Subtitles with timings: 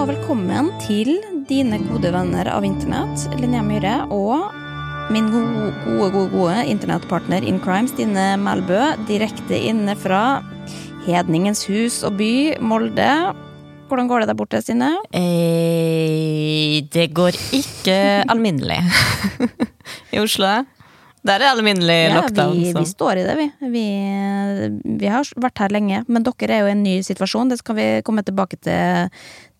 [0.00, 4.46] og velkommen til dine gode venner av internett, Linnea Myhre, og
[5.12, 8.78] min gode, gode, gode, gode internettpartner in crime, Stine Melbø,
[9.10, 10.40] direkte inne fra
[11.04, 12.32] Hedningens hus og by,
[12.64, 13.10] Molde.
[13.90, 14.94] Hvordan går det der borte, Stine?
[15.12, 18.00] Eh, det går ikke
[18.32, 18.80] alminnelig
[20.16, 20.62] i Oslo.
[21.20, 22.56] Der er det alminnelig lockdown.
[22.56, 23.46] Vi, vi, står i det, vi.
[23.68, 23.84] vi.
[25.02, 25.08] vi.
[25.12, 27.52] har vært her lenge, men dere er jo i en ny situasjon.
[27.52, 29.10] Det skal vi komme tilbake til,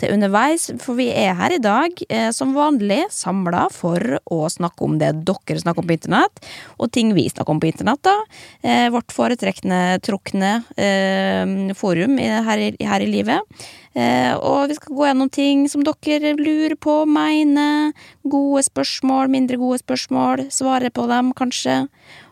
[0.00, 0.68] til underveis.
[0.82, 5.12] For vi er her i dag eh, som vanlig samla for å snakke om det
[5.28, 6.40] dere snakker om på internett,
[6.80, 8.02] og ting vi snakker om på internett.
[8.06, 8.16] da.
[8.62, 13.68] Eh, vårt foretrekkende, trukne eh, forum her, her i livet.
[13.94, 17.92] Eh, og vi skal gå gjennom ting som dere lurer på, mener.
[18.22, 20.48] Gode spørsmål, mindre gode spørsmål.
[20.54, 21.84] Svare på dem, kanskje.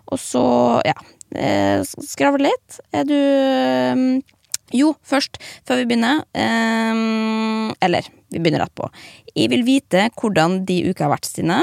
[0.09, 0.48] Og så,
[0.88, 0.96] ja
[1.37, 2.80] eh, Skravle litt.
[2.95, 4.04] Er du eh,
[4.77, 5.38] Jo, først,
[5.69, 6.24] før vi begynner
[7.85, 8.88] Eller, vi begynner rett på.
[9.35, 11.63] Jeg vil vite hvordan de uka har vært, Stine.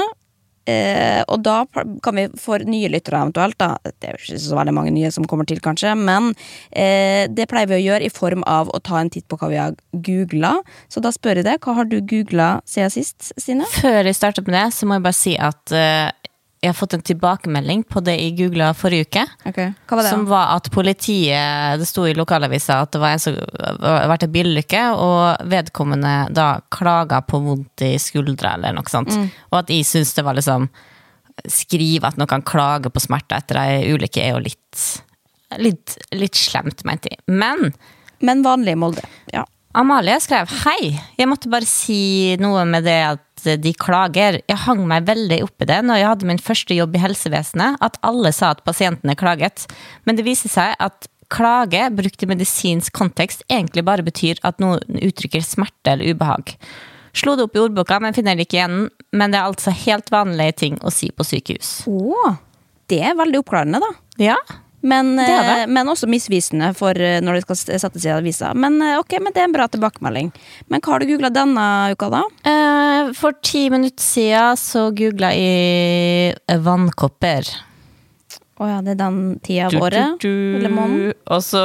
[0.66, 1.60] Eh, og da
[2.02, 5.12] kan vi for nye lyttere eventuelt, da, det er jo ikke så veldig mange nye
[5.14, 6.32] som kommer til, kanskje, men
[6.74, 9.50] eh, det pleier vi å gjøre i form av å ta en titt på hva
[9.52, 10.56] vi har googla.
[10.90, 13.68] Så da spør jeg deg, hva har du googla siden sist, Stine?
[13.78, 16.10] Før jeg starter med det, så må jeg bare si at eh,
[16.62, 19.22] jeg har fått en tilbakemelding på det jeg googla forrige uke.
[19.50, 19.72] Okay.
[19.90, 20.10] Var det?
[20.10, 24.26] Som var at politiet Det sto i lokalavisa at det var en som hadde vært
[24.26, 29.12] i bilulykke, og vedkommende da klaga på vondt i skuldra eller noe sånt.
[29.12, 29.28] Mm.
[29.52, 30.68] Og at jeg syns det var liksom
[31.52, 34.84] Skrive at noen kan klage på smerte etter ei ulykke er jo litt,
[35.60, 37.20] litt, litt slemt, mente jeg.
[37.28, 37.74] Men
[38.24, 39.04] Men vanlig i Molde.
[39.34, 39.42] Ja.
[39.76, 44.38] Amalie skrev hei, jeg måtte bare si noe med det at de klager.
[44.48, 47.76] Jeg hang meg veldig opp i det når jeg hadde min første jobb i helsevesenet,
[47.84, 49.66] at alle sa at pasientene klaget.
[50.08, 54.80] Men det viser seg at klage, brukt i medisinsk kontekst, egentlig bare betyr at noen
[54.96, 56.56] uttrykker smerte eller ubehag.
[57.16, 58.86] Slo det opp i ordboka, men finner det ikke igjen.
[59.16, 61.82] Men det er altså helt vanlige ting å si på sykehus.
[61.88, 62.36] Å,
[62.88, 63.92] det er veldig oppklarende, da.
[64.32, 64.40] Ja,
[64.86, 65.58] men, det det.
[65.72, 68.52] men, også misvisende for når det skal settes i avisa.
[68.54, 70.32] Men ok, men det er en bra tilbakemelding.
[70.72, 72.24] Men hva har du googla denne uka, da?
[73.18, 77.56] For ti minutter siden så googla jeg vannkopper.
[78.56, 80.24] Å oh ja, det er den tida av året?
[80.24, 81.10] Eller måneden?
[81.28, 81.60] Og så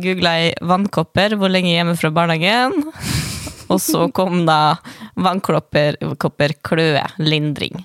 [0.00, 2.86] googla jeg vannkopper, hvor lenge hjemme fra barnehagen.
[3.70, 4.78] Og så kom da
[5.20, 7.84] vannkopper, kløe, lindring.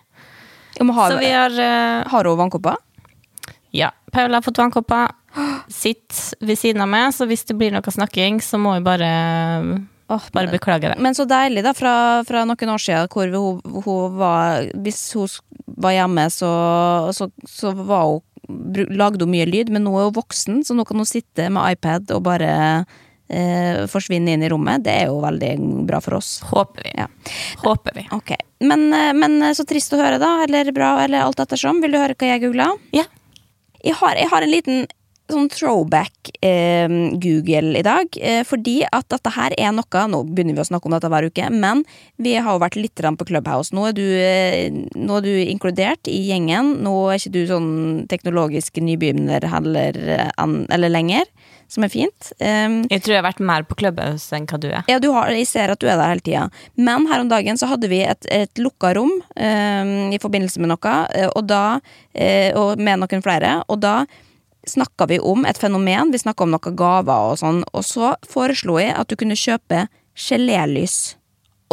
[0.79, 2.79] Har, så vi har uh, Har hun vannkopper?
[3.75, 3.91] Ja.
[4.16, 5.12] Paula har fått vannkopper.
[5.72, 9.12] Sitt ved siden av meg, så hvis det blir noe snakking, så må vi bare
[10.08, 11.00] Oh, bare beklage det.
[11.02, 15.31] Men så deilig, da, fra, fra noen år siden hvor hun, hun, var Hvis hun
[15.81, 16.52] var hjemme, så,
[17.09, 18.22] så, så var hun,
[18.94, 21.74] lagde hun mye lyd, men nå er hun voksen, så nå kan hun sitte med
[21.74, 22.52] iPad og bare
[23.34, 24.85] eh, forsvinne inn i rommet.
[24.85, 25.52] Det er jo veldig
[25.90, 26.38] bra for oss.
[26.52, 26.94] Håper vi.
[27.02, 27.09] Ja.
[27.66, 28.06] Håper vi.
[28.14, 28.35] Ok.
[28.62, 30.35] Men, eh, men, så trist å høre, da.
[30.46, 31.81] Eller bra, eller alt ettersom.
[31.81, 32.69] Vil du høre hva jeg googla?
[32.94, 33.09] Ja.
[33.85, 34.88] Jeg har, jeg har en liten
[35.31, 38.18] sånn throwback-Google eh, i dag.
[38.22, 41.28] Eh, fordi at dette her er noe Nå begynner vi å snakke om dette hver
[41.30, 41.78] uke, men
[42.22, 43.75] vi har jo vært litt på Clubhouse.
[43.75, 46.66] Nå er, du, eh, nå er du inkludert i gjengen.
[46.85, 47.72] Nå er ikke du sånn
[48.12, 49.91] teknologisk nybegynner heller,
[50.38, 51.25] eller lenger.
[51.66, 52.30] Som er fint.
[52.38, 54.84] Um, jeg tror jeg har vært mer på Clubhouse enn hva du er.
[54.85, 56.44] Ja, du har, jeg ser at du er der hele tida.
[56.78, 60.69] Men her om dagen så hadde vi et, et lukka rom um, i forbindelse med
[60.75, 60.94] noe,
[61.34, 61.64] og da
[62.62, 63.58] Og med noen flere.
[63.72, 63.96] Og da
[64.70, 68.80] snakka vi om et fenomen, vi snakka om noen gaver og sånn, og så foreslo
[68.81, 69.86] jeg at du kunne kjøpe
[70.28, 71.16] gelélys.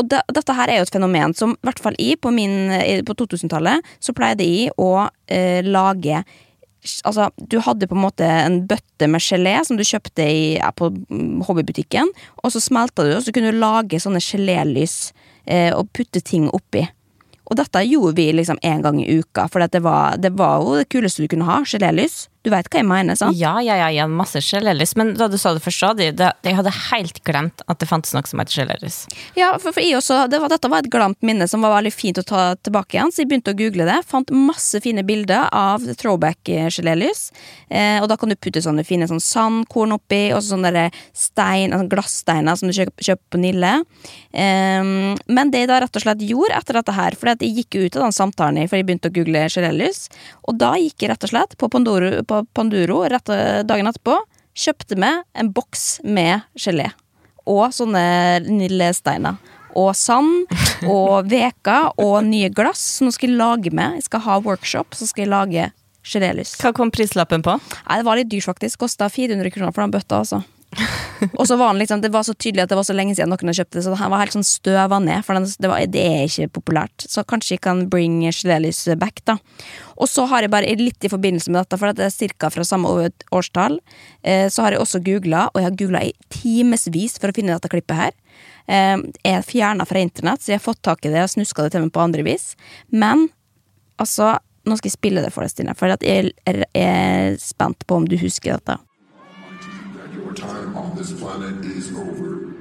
[0.00, 3.18] Og det, dette her er jo et fenomen som, i hvert fall i, på, på
[3.20, 6.24] 2000-tallet, så pleide jeg å eh, lage
[7.06, 10.72] Altså, du hadde på en måte en bøtte med gelé som du kjøpte i, ja,
[10.74, 10.88] på
[11.46, 12.08] hobbybutikken,
[12.42, 15.12] og så smelta du, og så kunne du lage sånne gelélys
[15.46, 16.82] eh, og putte ting oppi.
[17.46, 20.88] Og dette gjorde vi liksom en gang i uka, for det det var jo det
[20.90, 21.60] kuleste du kunne ha.
[21.62, 22.26] Gelélys.
[22.42, 23.36] Du veit hva jeg mener, sant?
[23.38, 24.96] Ja, ja, ja, ja masse gelélys.
[24.98, 28.14] Men da du sa det først, det, det, jeg hadde helt glemt at det fantes
[28.16, 28.96] noe som heter gelélys.
[29.38, 31.92] Ja, for, for jeg også, det var, dette var et glemt minne som var veldig
[31.94, 34.00] fint å ta tilbake igjen, så jeg begynte å google det.
[34.10, 37.28] Fant masse fine bilder av throwback-gelélys.
[37.70, 41.92] Eh, og da kan du putte sånne fine sånn sandkorn oppi, og sånne stein, altså
[41.94, 43.72] glassteiner som du kjøper, kjøper på Nille.
[44.34, 47.78] Eh, men det jeg da rett og slett gjorde etter dette her, for jeg gikk
[47.78, 50.08] ut av den samtalen for jeg begynte å google gelélys,
[50.48, 53.28] og da gikk jeg rett og slett på Pandoro på Panduro rett
[53.68, 54.16] dagen etterpå.
[54.56, 56.90] Kjøpte meg en boks med gelé.
[57.48, 58.04] Og sånne
[58.46, 59.38] nillesteiner.
[59.76, 60.50] Og sand
[60.84, 62.82] og veker og nye glass.
[62.98, 63.98] Så nå skal jeg lage med.
[64.00, 65.68] Jeg skal ha workshop, så skal jeg lage
[66.04, 66.56] gelélys.
[66.60, 67.56] Hva kom prislappen på?
[67.86, 68.80] Nei, Det var litt dyrt, faktisk.
[68.82, 70.22] Kosta 400 kroner for den bøtta.
[70.24, 70.42] altså
[71.38, 73.28] og så var han liksom, Det var så tydelig at det var så lenge siden
[73.28, 75.82] noen hadde kjøpt det, så han var helt sånn støva ned, for den, det, var,
[75.92, 77.06] det, er ikke populært.
[77.08, 79.36] Så kanskje jeg kan bring gelélis back, da.
[80.00, 82.50] Og så har jeg bare litt i forbindelse med dette, for det er ca.
[82.54, 82.90] fra samme
[83.34, 83.78] årstall,
[84.24, 87.54] eh, så har jeg også googla, og jeg har googla i timevis for å finne
[87.54, 88.16] dette klippet her.
[88.66, 88.96] Eh,
[89.28, 91.84] er fjerna fra internett, så jeg har fått tak i det og snuska det til
[91.84, 92.54] meg på andre vis.
[92.90, 93.28] Men
[94.00, 96.28] altså Nå skal jeg spille det for deg, Stine, for jeg
[96.78, 98.76] er spent på om du husker dette.
[101.02, 102.54] This planet is over.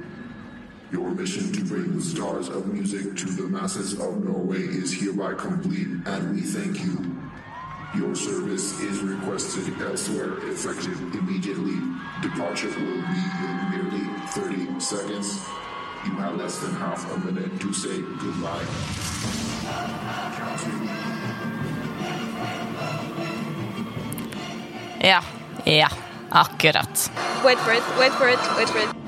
[0.90, 5.34] Your mission to bring the stars of music to the masses of Norway is hereby
[5.34, 7.22] complete, and we thank you.
[7.94, 11.78] Your service is requested elsewhere, effective immediately.
[12.20, 15.38] Departure will be in merely 30 seconds.
[16.04, 18.66] You have less than half a minute to say goodbye.
[25.00, 25.22] Ja.
[25.64, 26.11] Ja.
[26.32, 26.88] Akkurat.
[27.44, 29.01] Wait for it, wait for it, wait for it.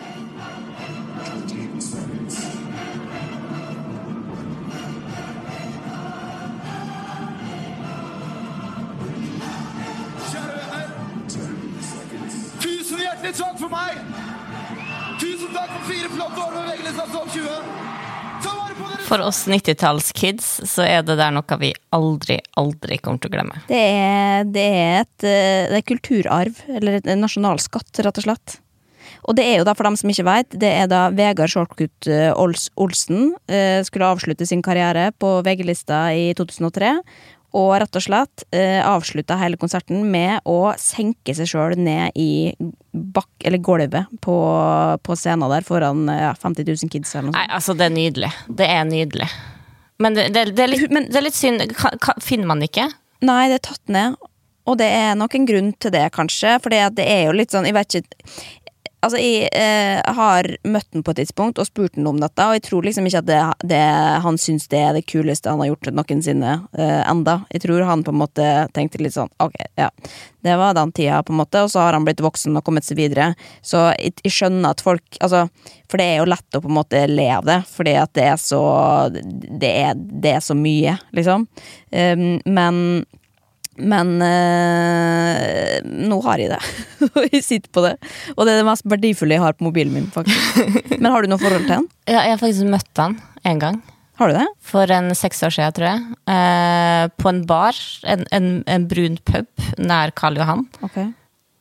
[19.15, 23.61] For oss 90-tallskids så er det der noe vi aldri, aldri kommer til å glemme.
[23.69, 28.57] Det er, det er et eh, det er kulturarv, eller en nasjonalskatt, rett og slett.
[29.23, 32.09] Og det er jo da, for dem som ikke veit, det er da Vegard Shortcut
[32.11, 36.97] eh, Olsen eh, skulle avslutte sin karriere på VG-lista i 2003
[37.55, 42.51] og rett og slett eh, avslutta hele konserten med å senke seg sjøl ned i
[42.91, 44.37] bak, eller gulvet på,
[45.03, 47.39] på scenen der foran ja, 50 000 kids eller noe sånt.
[47.39, 48.33] Nei, altså, det er nydelig.
[48.49, 49.31] Det er nydelig.
[50.03, 51.63] Men det, det, det, er, litt, Men, det er litt synd.
[51.79, 52.89] Ka, ka, finner man ikke?
[53.25, 54.19] Nei, det er tatt ned.
[54.65, 56.57] Og det er nok en grunn til det, kanskje.
[56.65, 58.23] For det er jo litt sånn Jeg vet ikke
[59.05, 62.57] Altså, jeg eh, har møtt han på et tidspunkt og spurt han om dette, og
[62.57, 63.41] jeg tror liksom ikke at det,
[63.75, 63.81] det,
[64.25, 67.43] han syns det er det kuleste han har gjort noensinne eh, enda.
[67.53, 68.47] Jeg tror han på en måte
[68.77, 69.91] tenkte litt sånn ok, ja,
[70.45, 72.87] det var den tida, på en måte, og så har han blitt voksen og kommet
[72.87, 73.33] seg videre.
[73.65, 75.45] Så jeg, jeg skjønner at folk Altså,
[75.89, 78.25] for det er jo lett å på en måte le av det, fordi at det
[78.33, 78.63] er så
[79.13, 81.47] Det er, det er så mye, liksom.
[81.93, 83.05] Um, men
[83.77, 86.61] men øh, nå har jeg det.
[87.09, 87.97] Og jeg sitter på det.
[88.37, 90.07] Og det er det mest verdifulle jeg har på mobilen min.
[90.15, 90.63] faktisk
[91.01, 91.91] Men har du noe forhold til han?
[92.07, 93.83] Ja, jeg har faktisk møtt han en gang.
[94.21, 94.47] Har du det?
[94.63, 96.17] For en seks år siden, tror jeg.
[96.31, 97.79] Eh, på en bar.
[98.07, 100.63] En, en, en, brun pub nær Karl Johan.
[100.87, 101.11] Okay.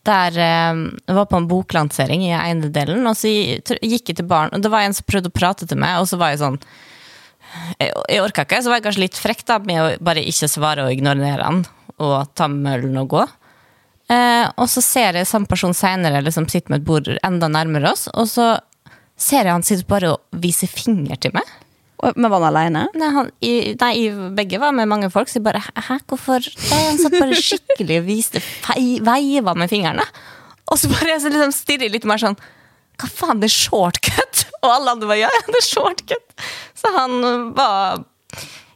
[0.05, 4.53] Der eh, jeg var på en boklansering i eiendedelen, og så gikk jeg til baren.
[4.53, 6.61] Og det var en som prøvde å prate til meg, og så var jeg sånn
[7.81, 10.49] Jeg, jeg orka ikke, så var jeg kanskje litt frekk da med å bare ikke
[10.49, 11.65] svare og ignorere han
[12.01, 13.23] og ta med ølen og gå.
[14.11, 17.93] Eh, og så ser jeg samme person seinere liksom, sitte med et bord enda nærmere
[17.93, 18.47] oss, og så
[19.19, 21.47] ser jeg han sitter bare og viser finger til meg.
[22.17, 22.81] Men var han alene?
[22.99, 23.11] Nei,
[23.79, 23.93] nei,
[24.35, 25.29] begge var med mange folk.
[25.31, 28.41] Så jeg bare Hæ, hvorfor Nei, Han satt bare skikkelig og viste
[29.07, 30.03] veiva med fingrene.
[30.67, 32.35] Og så bare jeg liksom stirrer litt mer sånn
[32.99, 34.43] Hva faen, det er shortcut?
[34.63, 36.35] Og alle andre bare ja, det er shortcut.
[36.79, 37.15] Så han
[37.55, 38.03] var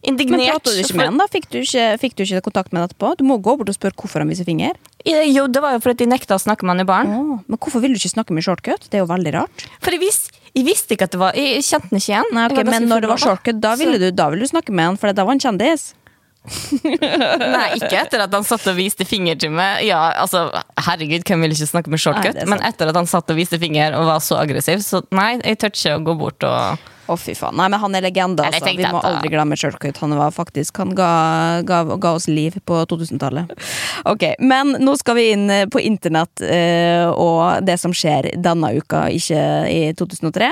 [0.07, 0.39] indignert.
[0.39, 1.27] Men pratet du ikke med han da?
[1.31, 3.13] Fikk du, ikke, fikk du ikke kontakt med han etterpå?
[3.19, 4.79] Du må gå bort og spørre hvorfor han viser finger.
[5.07, 7.13] Jo, det var jo fordi de nekta å snakke med han i baren.
[7.13, 8.89] Oh, men hvorfor vil du ikke snakke med shortcut?
[8.89, 9.67] Det er jo veldig rart.
[9.83, 12.33] For jeg, vis, jeg visste ikke at det var Jeg kjente han ikke igjen.
[12.35, 14.91] Nei, okay, men når det var shortcut, da ville, du, da ville du snakke med
[14.91, 15.91] han, for da var han kjendis.
[16.87, 19.83] Nei, ikke etter at han satt og viste finger til meg.
[19.87, 20.47] Ja, altså,
[20.87, 22.37] herregud, hvem vil ikke snakke med shortcut?
[22.39, 25.33] Nei, men etter at han satt og viste finger og var så aggressiv, så nei,
[25.41, 27.57] jeg tør ikke å gå bort og å, fy faen.
[27.59, 28.73] Nei, men han er legende, altså.
[28.77, 29.99] Vi må aldri glemme Shortcut.
[30.03, 31.11] Han var faktisk Han ga,
[31.67, 33.53] ga, ga oss liv på 2000-tallet.
[34.09, 38.75] Ok, men nå skal vi inn eh, på internett uh, og det som skjer denne
[38.77, 40.51] uka, ikke i 2003.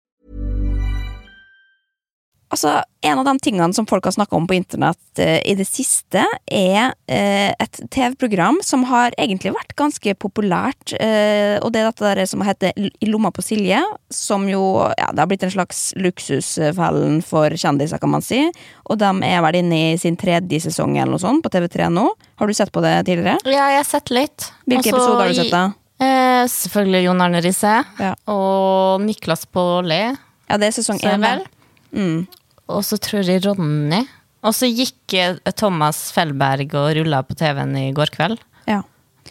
[2.51, 5.65] Altså, En av de tingene som folk har snakka om på internett eh, i det
[5.65, 10.93] siste, er eh, et TV-program som har egentlig vært ganske populært.
[10.99, 13.79] Eh, og det er dette der som heter I lomma på Silje,
[14.13, 14.61] som jo
[14.99, 18.43] ja, det har blitt en slags luksusfellen for kjendiser, kan man si.
[18.85, 22.05] Og de er vel inne i sin tredje sesong eller noe sånt på TV3 nå.
[22.37, 23.39] Har du sett på det tidligere?
[23.49, 24.51] Ja, jeg har sett litt.
[24.67, 25.63] Hvilke Også episoder har du sett, da?
[26.01, 27.73] Eh, selvfølgelig Jon Arne Riise.
[28.01, 28.13] Ja.
[28.29, 30.03] Og Niklas Baarli.
[30.51, 31.25] Ja, det er sesong én.
[31.91, 32.27] Mm.
[32.71, 34.03] Og så tror jeg Ronny.
[34.41, 35.13] Og så gikk
[35.59, 38.39] Thomas Fellberg og rulla på TV-en i går kveld.
[38.69, 38.81] Ja.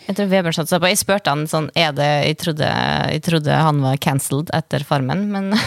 [0.07, 0.91] Jeg tror Vebjørn satte seg på.
[0.93, 2.69] Jeg spurte han sånn Er det Jeg trodde,
[3.11, 5.51] jeg trodde han var cancelled etter Farmen, men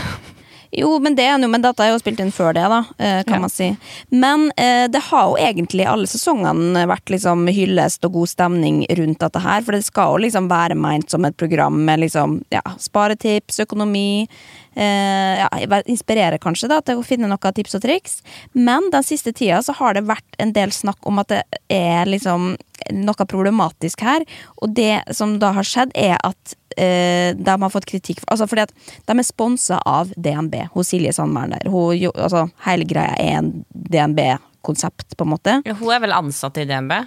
[0.74, 3.20] Jo, men det er jo, men dette er jo spilt inn før det, da, eh,
[3.27, 3.42] kan Ja.
[3.44, 3.68] man si.
[4.10, 9.20] Men eh, det har jo egentlig alle sesongene vært liksom hyllest og god stemning rundt
[9.22, 12.63] dette her, for det skal jo liksom være meint som et program med liksom, ja,
[12.82, 14.25] sparetips, økonomi,
[14.75, 15.50] ja,
[15.86, 18.20] inspirere kanskje da, til å finne noen tips og triks.
[18.53, 22.10] Men den siste tida så har det vært en del snakk om at det er
[22.10, 22.53] liksom
[22.92, 24.25] noe problematisk her,
[24.62, 28.48] og det som da har skjedd er at eh, de har fått kritikk for, altså
[28.50, 28.74] fordi at
[29.08, 31.70] de er sponsa av DNB, hos Silje Sandmæren der.
[31.72, 35.60] Hun, altså, hele greia er en DNB-konsept, på en måte.
[35.63, 36.98] hun er vel ansatt i DNB?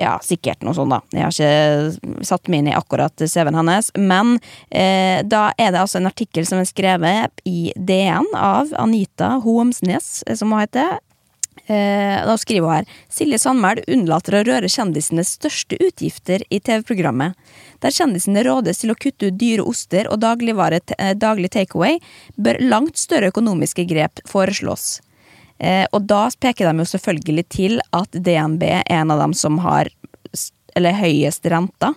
[0.00, 1.02] Ja, sikkert noe sånt, da.
[1.12, 3.90] Jeg har ikke satt meg inn i akkurat CV-en hennes.
[4.00, 4.38] Men
[4.72, 10.22] eh, da er det altså en artikkel som er skrevet i DN av Anita Homsnes,
[10.26, 10.96] eh, som hun heter.
[11.66, 17.36] Eh, da skriver hun her Silje Sandmæl unnlater å røre kjendisenes største utgifter i TV-programmet.
[17.84, 22.00] Der kjendisene rådes til å kutte ut dyre oster og dagligvare, eh, daglig takeaway,
[22.40, 25.02] bør langt større økonomiske grep foreslås.
[25.60, 29.58] Eh, og da peker de jo selvfølgelig til at DNB er en av dem som
[29.64, 29.90] har
[30.78, 31.94] eller høyest renta.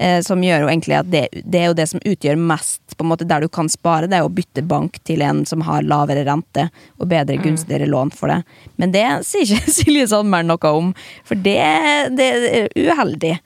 [0.00, 3.04] Eh, som gjør jo egentlig at det, det er jo det som utgjør mest på
[3.04, 5.84] en måte der du kan spare, det er å bytte bank til en som har
[5.84, 8.40] lavere rente og bedre, gunstigere lån for det.
[8.80, 10.92] Men det sier ikke Silje Sandmæl noe om,
[11.28, 11.60] for det,
[12.16, 13.36] det er uheldig.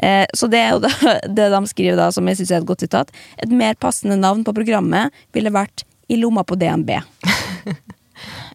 [0.00, 0.80] Eh, Så det er jo
[1.36, 3.12] det de skriver da, som jeg syns er et godt sitat.
[3.44, 6.96] Et mer passende navn på programmet ville vært I lomma på DNB.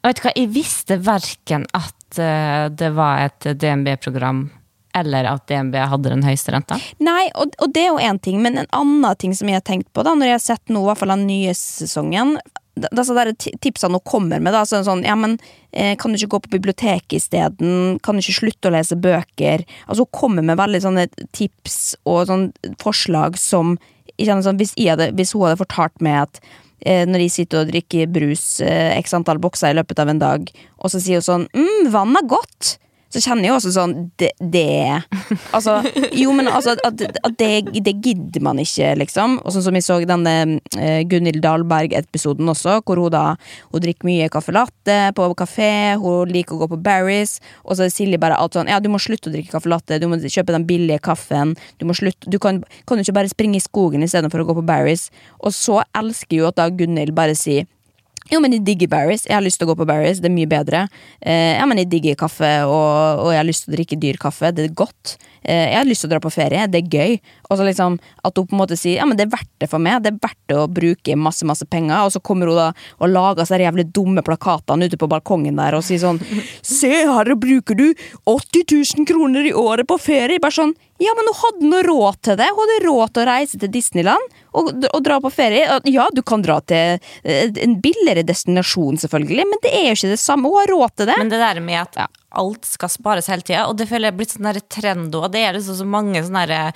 [0.06, 4.44] Jeg vet hva, jeg visste verken at eh, det var et DNB-program,
[4.94, 6.78] eller at DNB hadde den høyeste renta.
[7.02, 9.66] Nei, og, og det er jo én ting, men en annen ting som jeg har
[9.66, 12.36] tenkt på, da, når jeg har sett hvert fall den nye sesongen
[12.76, 15.38] da, da, så der tipsene hun kommer med, da, så sånn, ja, men
[15.72, 17.98] eh, kan du ikke gå på biblioteket isteden?
[18.04, 19.64] Kan du ikke slutte å lese bøker?
[19.88, 23.78] Altså, hun kommer med veldig sånne tips og sånne forslag som
[24.16, 26.42] jeg kjenner sånn, hvis, jeg hadde, hvis hun hadde fortalt meg at
[27.08, 30.50] når de sitter og drikker brus eh, x antall bokser i løpet av en dag,
[30.78, 32.76] og så sier hun sånn mm, 'vann er godt',
[33.14, 35.02] så kjenner jeg også sånn Det, det
[35.56, 35.78] Altså,
[36.16, 39.38] jo, men altså at, at det, det gidder man ikke, liksom.
[39.44, 40.34] Og sånn som vi så denne
[40.80, 43.26] eh, Gunhild Dahlberg-episoden også, hvor hun da
[43.72, 45.72] Hun drikker mye caffè latte på kafé,
[46.02, 48.90] hun liker å gå på Barry's, og så er Silje bare alt sånn Ja, du
[48.92, 52.32] må slutte å drikke caffè latte, du må kjøpe den billige kaffen, du må slutte
[52.32, 55.10] Du kan, kan jo ikke bare springe i skogen istedenfor å gå på Barry's.
[55.46, 57.68] Og så elsker jo at da Gunhild bare sier
[58.32, 59.28] jo, men jeg digger Barry's.
[59.28, 60.18] Jeg har lyst til å gå på Barry's.
[60.22, 60.88] Det er mye bedre.
[61.22, 64.18] Eh, ja, men jeg digger kaffe, og, og jeg har lyst til å drikke dyr
[64.22, 64.50] kaffe.
[64.56, 65.18] Det er godt.
[65.46, 66.66] Eh, jeg har lyst til å dra på ferie.
[66.72, 67.20] Det er gøy.
[67.50, 69.70] Og så liksom At hun på en måte sier ja, men det er verdt det
[69.70, 70.02] for meg.
[70.02, 72.08] Det er verdt det å bruke masse masse penger.
[72.08, 75.62] Og så kommer hun da og lager seg de jævlig dumme plakatene ute på balkongen
[75.62, 76.22] der og sier sånn
[76.76, 77.88] Se her, bruker du
[78.26, 80.42] 80 000 kroner i året på ferie?
[80.42, 82.46] Bare sånn ja, men hun hadde noe råd til det.
[82.56, 85.66] Hun hadde råd til å reise til Disneyland og, og dra på ferie.
[85.92, 90.14] Ja, du kan dra til eh, en billigere destinasjon, selvfølgelig, men det er jo ikke
[90.14, 90.48] det samme.
[90.48, 91.18] Hun har råd til det.
[91.20, 92.00] Men det der med at
[92.36, 95.42] alt skal spares hele tida, og det føler jeg er blitt sånn trend og Det
[95.44, 96.72] er liksom så mange sånne eh,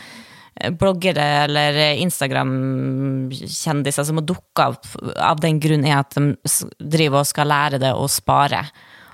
[0.76, 6.36] bloggere eller Instagram-kjendiser som har dukka opp av den grunn er at de
[6.76, 8.66] driver og skal lære det å spare.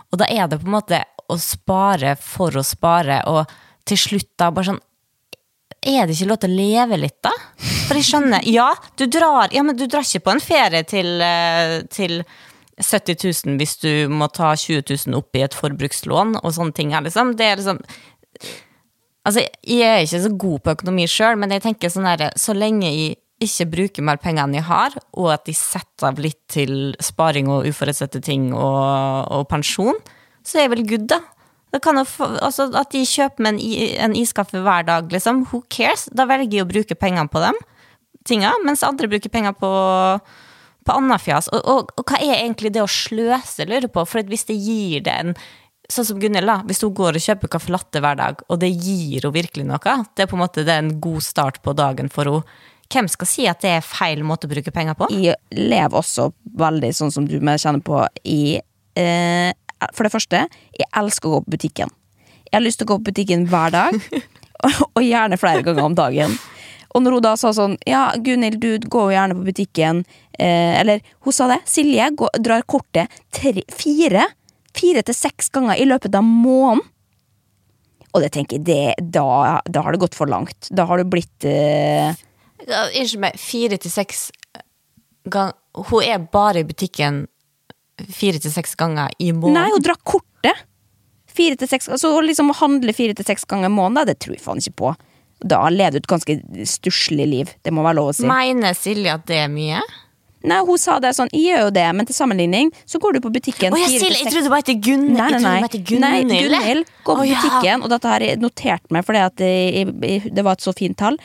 [0.09, 3.45] Og da er det på en måte å spare for å spare, og
[3.85, 4.83] til slutt da bare sånn
[5.85, 7.31] er det ikke lov til å leve litt, da?
[7.85, 11.21] For jeg skjønner, ja, du drar, ja, men du drar ikke på en ferie til,
[11.21, 12.23] eh, til
[12.81, 16.91] 70 000 hvis du må ta 20 000 opp i et forbrukslån og sånne ting.
[16.91, 17.35] her, Liksom.
[17.37, 17.83] Det er liksom
[19.25, 22.53] Altså, jeg er ikke så god på økonomi sjøl, men jeg tenker sånn her, så
[22.53, 26.43] lenge jeg ikke bruker mer penger enn jeg har, og at de setter av litt
[26.47, 29.97] til sparing og uforutsette ting og, og pensjon,
[30.45, 31.23] så er jeg vel good, da.
[31.83, 33.61] Få, altså At de kjøper meg en,
[34.05, 35.45] en iskaffe hver dag, liksom.
[35.51, 36.07] Who cares?
[36.13, 37.57] Da velger jeg å bruke pengene på dem,
[38.25, 39.71] tinga, mens andre bruker penger på,
[40.85, 41.49] på annet fjas.
[41.53, 44.05] Og, og, og hva er egentlig det å sløse, lurer på?
[44.07, 45.37] For hvis det gir det en
[45.85, 46.49] Sånn som Gunhild.
[46.65, 49.97] Hvis hun går og kjøper caffè latte hver dag, og det gir henne virkelig noe,
[50.17, 52.55] det er på en måte en god start på dagen for henne.
[52.89, 55.07] Hvem skal si at det er feil måte å bruke penger på?
[55.13, 58.57] Jeg lever også veldig sånn som du med kjenner på i
[58.97, 59.53] eh,
[59.93, 60.45] For det første,
[60.77, 61.91] jeg elsker å gå på butikken.
[62.45, 63.97] Jeg har lyst til å gå på butikken hver dag,
[64.95, 66.37] og, gjerne flere ganger om dagen.
[66.95, 70.05] Og når hun da sa sånn Ja, Gunhild, du går jo gjerne på butikken.
[70.39, 71.59] Eh, eller hun sa det.
[71.67, 74.29] Silje går, drar kortet tre, fire
[74.75, 76.83] Fire til seks ganger i løpet av måneden.
[78.15, 80.69] Og det tenker jeg, det, da, da har det gått for langt.
[80.71, 82.15] Da har du blitt eh,
[82.65, 84.29] Unnskyld meg, fire til seks
[85.27, 85.55] ganger
[85.89, 87.25] Hun er bare i butikken
[88.11, 89.59] fire til seks ganger i måneden.
[89.59, 90.65] Nei, hun drar kortet!
[91.35, 94.37] Fire til seks Så å liksom handle fire til seks ganger i måneden, det tror
[94.37, 94.93] jeg faen ikke på.
[95.43, 96.37] Da lever du et ganske
[96.69, 97.51] stusslig liv.
[97.65, 98.27] Det må være lov å si.
[98.27, 99.81] Mener Silje at det er mye?
[100.45, 103.21] Nei, hun sa det sånn, jeg gjør jo det, men til sammenligning så går du
[103.23, 105.81] på butikken Å, jeg, jeg trodde det var etter Gunn Nei, nei, nei.
[105.89, 106.91] Gunhild.
[107.07, 109.53] Går på butikken, og dette har jeg notert meg fordi at det,
[110.29, 111.17] det var et så fint tall.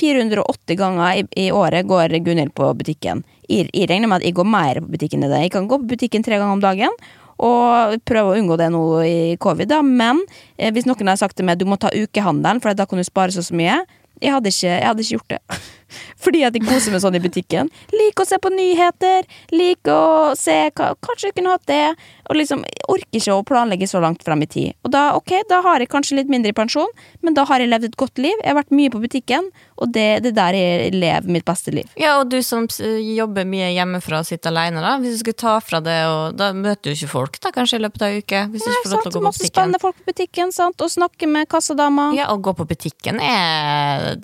[0.00, 3.24] 480 ganger i, i året går Gunhild på butikken.
[3.48, 5.44] Jeg, jeg regner med at jeg går mer på butikken enn det.
[5.46, 6.96] Jeg kan gå på butikken tre ganger om dagen.
[7.44, 9.80] Og prøve å unngå det nå i covid, da.
[9.82, 10.22] Men
[10.56, 13.06] eh, hvis noen har sagt til meg du må ta ukehandelen, for da kan du
[13.06, 13.80] spare så så mye.
[14.22, 15.40] Jeg hadde ikke, jeg hadde ikke gjort det.
[16.20, 17.70] Fordi at jeg koser meg sånn i butikken.
[17.94, 19.28] Liker å se på nyheter.
[19.54, 21.84] Liker å se hva, Kanskje jeg kunne hatt det.
[22.30, 24.76] Og liksom, jeg orker ikke å planlegge så langt frem i tid.
[24.86, 26.88] Og da, ok, da har jeg kanskje litt mindre i pensjon,
[27.20, 28.32] men da har jeg levd et godt liv.
[28.40, 31.74] Jeg har vært mye på butikken, og det, det er der jeg lever mitt beste
[31.74, 31.90] liv.
[32.00, 34.94] Ja, og du som jobber mye hjemmefra og sitter alene, da.
[35.02, 37.84] Hvis du skulle ta fra det, og da møter du ikke folk da, kanskje i
[37.84, 38.44] løpet av en uke?
[38.54, 39.52] Hvis du Nei, ikke får lov til å gå på butikken.
[39.52, 40.84] spennende folk på butikken, sant?
[40.84, 42.08] og snakke med kassadama.
[42.16, 44.14] Ja, å gå på butikken er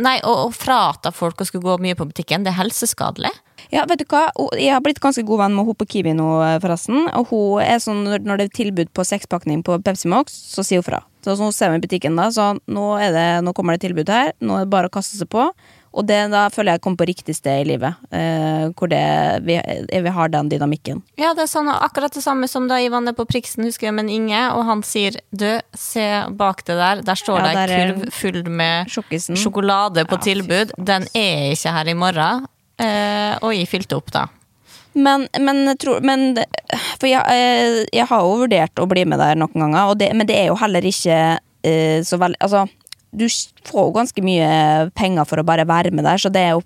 [0.00, 3.32] Nei, å frata folk å skulle gå mye på butikken, det er helseskadelig.
[3.74, 4.28] Ja, vet du hva?
[4.54, 7.08] Jeg har blitt ganske god venn med hun på Kiwi nå, eh, forresten.
[7.18, 10.82] Og hun er sånn, når det er tilbud på sekspakning på Pepsi Max, så sier
[10.82, 11.02] hun fra.
[11.24, 14.34] Så hun ser meg i butikken da, så nå, det, nå kommer det tilbud her,
[14.44, 15.48] nå er det bare å kaste seg på.
[15.94, 19.02] Og det, da føler jeg kommer på riktig sted i livet, eh, hvor det,
[19.46, 19.56] vi,
[19.88, 21.04] vi har den dynamikken.
[21.20, 23.94] Ja, det er sånn akkurat det samme som da Ivan er på Priksen, husker jeg,
[23.94, 25.46] med Inge, og han sier du,
[25.78, 30.26] se bak det der, der står Ja, det ei kurv full med sjokolade på Ja,
[30.32, 30.74] tilbud.
[30.82, 32.50] Den er ikke her i morgen.
[32.80, 34.26] Eh, og jeg fylte opp, da.
[34.94, 36.36] Men, men, jeg men
[37.00, 40.28] For jeg, eh, jeg har jo vurdert å bli med der noen ganger, det, men
[40.28, 41.18] det er jo heller ikke
[41.66, 42.66] eh, så veldig Altså,
[43.14, 43.26] du
[43.66, 44.52] får jo ganske mye
[44.98, 46.62] penger for å bare være med der, så det er jo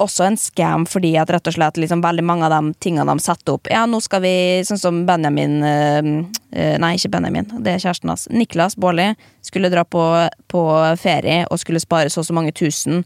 [0.00, 3.22] også en scam fordi at rett og slett liksom veldig mange av de tingene de
[3.22, 4.34] setter opp Ja, nå skal vi,
[4.66, 5.98] sånn som Benjamin eh,
[6.54, 8.28] eh, Nei, ikke Benjamin, det er kjæresten hans.
[8.32, 9.12] Niklas Baarli
[9.44, 10.04] skulle dra på,
[10.50, 10.62] på
[11.00, 13.02] ferie og skulle spare så og så mange tusen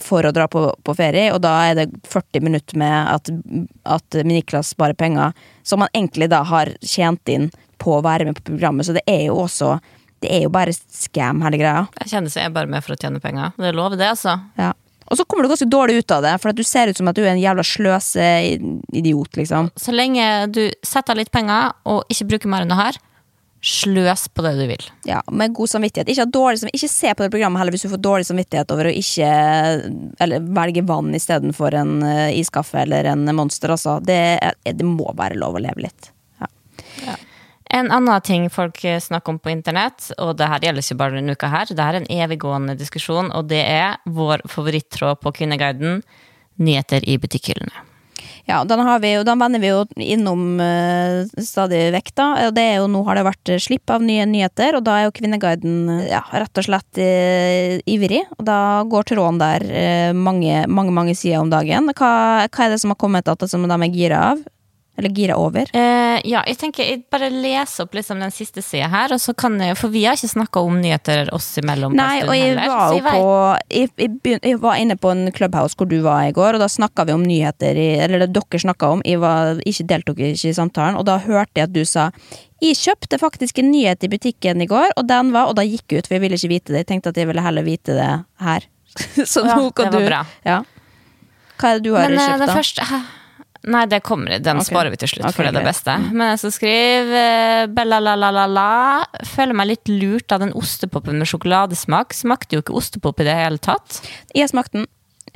[0.00, 3.28] for å dra på, på ferie, og da er det 40 minutter med at,
[3.84, 7.50] at Niklas sparer penger, som han egentlig da har tjent inn
[7.82, 9.76] på å være med på programmet, så det er jo også
[10.22, 11.80] Det er jo bare scam, hele greia.
[11.98, 13.56] Jeg kjenner seg jeg er bare med for å tjene penger.
[13.58, 14.36] Det er lov, det, altså.
[14.54, 14.68] Ja.
[15.10, 17.10] Og så kommer du ganske dårlig ut av det, for at du ser ut som
[17.10, 19.72] at du er en jævla sløseidiot, liksom.
[19.74, 23.00] Så lenge du setter litt penger, og ikke bruker mer enn du har,
[23.62, 24.84] sløs på det du vil.
[25.06, 26.08] Ja, Med god samvittighet.
[26.10, 28.94] Ikke, dårlig, ikke se på det programmet heller hvis du får dårlig samvittighet over å
[28.98, 29.28] ikke
[30.20, 34.00] Eller velge vann istedenfor en uh, iskaffe eller en Monster, altså.
[34.02, 36.10] Det, er- det må være lov å leve litt.
[37.06, 37.14] Ja.
[37.72, 41.16] En annen ting folk eh, snakker om på internett, og det her gjelder ikke bare
[41.16, 45.32] denne uka her, det her er en eviggående diskusjon, og det er vår favorittråd på
[45.38, 46.02] Kvinneguiden,
[46.60, 47.72] nyheter i butikkhyllene.
[48.44, 52.26] Ja, den, har vi, den vender vi jo innom uh, stadig vekk, da.
[52.48, 54.96] Og det er jo, nå har det vært eh, slipp av nye nyheter, og da
[54.98, 58.24] er jo Kvinneguiden ja, rett og slett uh, ivrig.
[58.38, 58.58] Og da
[58.90, 61.92] går tråden der uh, mange, mange mange sider om dagen.
[61.94, 62.12] Hva,
[62.48, 64.42] hva er det som har kommet at de er gira av?
[64.98, 65.70] Eller gira over?
[65.72, 69.88] Eh, ja, jeg tenker jeg bare leser opp liksom den siste sida her, kan for
[69.88, 71.94] vi har ikke snakka om nyheter oss imellom.
[71.96, 73.22] Nei, og jeg heller, var jo på
[73.72, 76.60] jeg, jeg, begyn- jeg var inne på en clubhouse hvor du var i går, og
[76.60, 80.18] da snakka vi om nyheter i, Eller det dere snakka om, jeg var, ikke deltok
[80.28, 82.10] ikke i samtalen, og da hørte jeg at du sa
[82.62, 85.88] jeg kjøpte faktisk en nyhet i butikken i går, og den var Og da gikk
[85.90, 86.84] jeg ut, for jeg ville ikke vite det.
[86.84, 88.10] Jeg tenkte at jeg ville heller vite det
[88.44, 88.68] her.
[89.32, 90.20] Så Ja, nå kan det var du bra.
[90.46, 90.60] Ja.
[91.58, 92.54] Hva er det du har Men eh, kjøpt, det da?
[92.60, 93.00] første hæ?
[93.62, 94.66] Nei, det kommer, den okay.
[94.66, 95.94] sparer vi til slutt, okay, for det er det beste.
[96.10, 98.70] Men jeg skal skrive eh, Bella la la la la.
[99.34, 102.16] Føler meg litt lurt av den ostepopen med sjokoladesmak.
[102.16, 104.00] Smakte jo ikke ostepop i det hele tatt.
[104.34, 104.88] Jeg smakte den.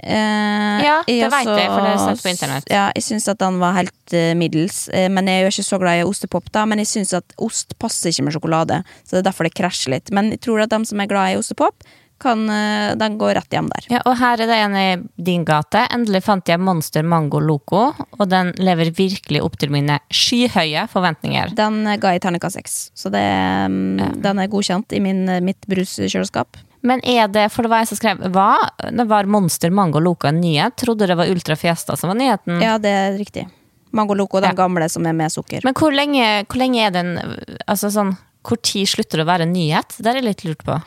[0.03, 2.67] Eh, Ja, det jeg vet jeg, for det er sett på internett.
[2.73, 4.89] Ja, jeg syns at den var helt uh, middels.
[4.91, 6.67] eh, men jeg er jo ikke så glad i ostepop, da.
[6.67, 9.95] Men jeg syns at ost passer ikke med sjokolade, så det er derfor det krasjer
[9.95, 10.11] litt.
[10.11, 11.87] Men jeg tror at de som er glad i ostepop,
[12.23, 13.87] kan, eh, den går rett hjem der.
[13.93, 15.87] Ja, og her er det en i din gate.
[15.93, 21.55] Endelig fant jeg Monster Mango Loco, og den lever virkelig opp til mine skyhøye forventninger.
[21.55, 24.09] Den ga jeg terningkast seks, så det, ja.
[24.29, 26.57] den er godkjent i min, eh, mitt bruskjøleskap.
[26.87, 28.53] Men er det, for det var jeg som skrev Hva?
[28.95, 30.77] Det var Monster Mango Loco en nyhet?
[30.77, 32.61] Trodde det var Ultra Fiesta som var nyheten.
[32.63, 33.49] Ja, det er riktig.
[33.97, 34.55] Mango Loco, den Ja.
[34.55, 35.65] gamle som er med sukker.
[35.65, 37.19] Men hvor lenge, hvor lenge er den
[37.67, 39.97] Altså sånn Hvor tid slutter det å være en nyhet?
[39.99, 40.81] Det er jeg litt lurt på.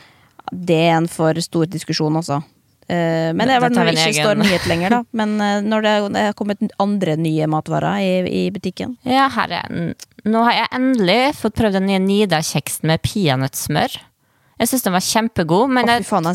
[0.51, 2.41] Det er en for stor diskusjon altså.
[2.89, 4.99] Men det vel når det ikke står nyhet lenger, da.
[5.13, 5.91] Men eh, når det
[6.23, 8.95] er- kommet andre nye matvarer i, i butikken.
[9.05, 9.91] Ja, her er den.
[10.25, 13.99] Nå har jeg endelig fått prøvd den nye Nida-kjeksen med peanøttsmør.
[14.59, 16.25] Jeg syns den var kjempegod, men jeg, faen.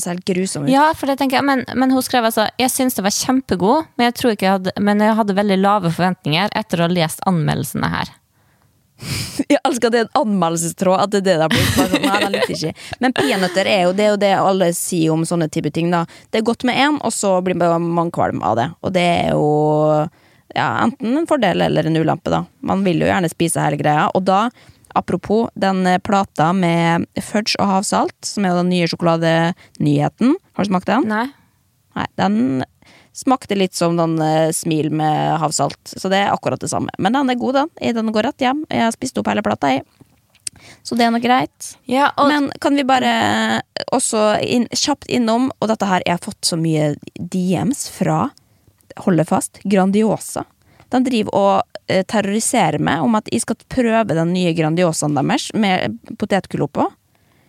[0.72, 4.48] Ja, jeg, men, men hun skrev altså Jeg syns den var kjempegod, men jeg, jeg,
[4.54, 8.14] hadde, men jeg hadde veldig lave forventninger etter å ha lest anmeldelsene her.
[9.52, 10.98] Jeg elsker at det er en anmeldelsestråd.
[11.00, 11.78] At det er det det blitt.
[11.78, 12.74] Sånn, ikke.
[13.02, 15.90] Men peanøtter er jo det, er det alle sier om sånne type ting.
[15.94, 18.68] da Det er godt med én, og så blir man kvalm av det.
[18.82, 19.48] Og det er jo
[20.54, 22.44] ja, enten en fordel eller en ulempe, da.
[22.66, 24.06] Man vil jo gjerne spise hele greia.
[24.14, 24.48] Og da,
[24.94, 30.36] apropos den eh, plata med fudge og havsalt, som er jo den nye sjokoladenyheten.
[30.54, 31.08] Har du smakt den?
[31.10, 31.26] Nei?
[31.94, 32.64] Nei, den
[33.14, 36.90] smakte litt som den eh, smil med havsalt, så det er akkurat det samme.
[36.98, 37.70] Men den er god, den.
[37.80, 38.64] Eh, Den går rett hjem.
[38.70, 39.84] Jeg har spist opp hele plata, jeg.
[40.86, 41.74] Så det er nå greit.
[41.90, 46.22] Ja, og Men kan vi bare også inn, kjapt innom, og dette her Jeg har
[46.22, 48.30] fått så mye DMs fra,
[49.02, 50.44] holde fast, Grandiosa.
[50.90, 55.50] De driver og eh, terroriserer meg om at jeg skal prøve den nye Grandiosaen deres
[55.54, 56.86] med potetgull oppå.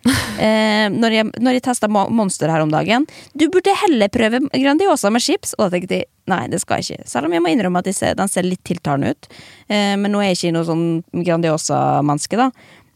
[0.36, 5.08] Eh, når jeg, når jeg testa Monster her om dagen Du burde heller prøve Grandiosa
[5.10, 5.54] med chips.
[5.56, 7.08] Og da tenkte jeg nei, det skal jeg ikke.
[7.08, 9.28] Selv om jeg må innrømme at ser, den ser litt tiltalende ut.
[9.72, 12.50] Eh, men nå er jeg ikke noe sånn Grandiosa-menneske, da.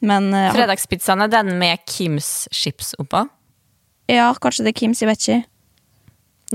[0.04, 3.24] Men eh, fredagspizzaen er den med Kims chips oppå.
[4.10, 5.40] ja, kanskje det er Kims, jeg vet ikke.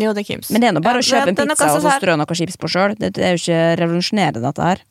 [0.01, 0.51] Jo, det er Kims.
[0.51, 2.17] Men det er nå bare å kjøpe en det er pizza og sånn så strø
[2.19, 2.95] noe chips på sjøl.
[2.99, 4.83] Det, det er jo ikke revolusjonerende, dette her.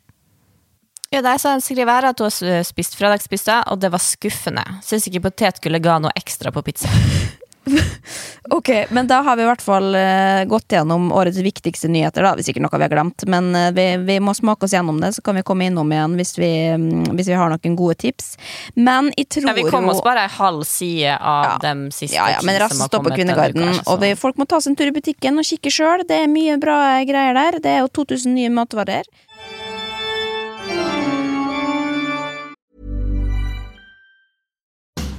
[1.15, 4.65] Ja, det er så skriver her at hun har spist fredagspizza, og det var skuffende.
[4.83, 6.91] Syns ikke potetgullet ga noe ekstra på pizza.
[8.51, 12.35] Ok, men da har vi i hvert fall eh, gått gjennom årets viktigste nyheter, da.
[12.37, 13.25] Hvis ikke noe vi har glemt.
[13.31, 16.17] Men eh, vi, vi må smake oss gjennom det, så kan vi komme innom igjen
[16.19, 18.35] hvis vi, mm, hvis vi har noen gode tips.
[18.77, 21.57] Men jeg tror Ja, vi kom oss bare ei halv side av Ja.
[21.65, 24.73] dem siste Ja, ja, men raskt står på så- Og vi, folk må ta seg
[24.75, 26.05] en tur i butikken og kikke sjøl.
[26.07, 27.61] Det er mye bra greier der.
[27.65, 29.09] Det er jo 2000 nye matvarer.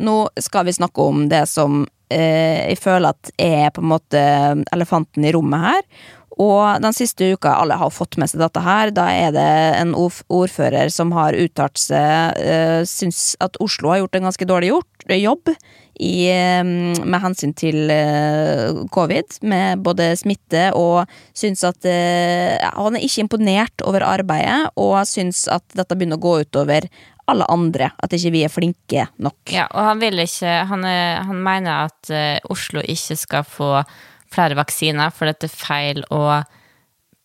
[0.00, 4.24] nå skal vi snakke om det som eh, jeg føler at er på en måte
[4.72, 5.86] elefanten i rommet her.
[6.40, 9.50] Og den siste uka, alle har fått med seg dette her, da er det
[9.82, 14.72] en ordfører som har uttalt seg eh, Syns at Oslo har gjort en ganske dårlig
[14.72, 15.52] gjort, jobb
[16.00, 22.96] i, eh, med hensyn til eh, covid, med både smitte, og syns at eh, Han
[22.96, 26.88] er ikke imponert over arbeidet, og syns at dette begynner å gå utover
[27.32, 27.90] alle andre.
[28.02, 29.40] At ikke vi er flinke nok.
[29.52, 33.74] Ja, og han vil ikke Han, han mener at uh, Oslo ikke skal få
[34.32, 36.40] flere vaksiner, for dette er feil å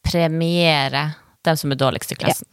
[0.07, 1.09] premiere
[1.47, 2.47] dem som er dårligst i klassen.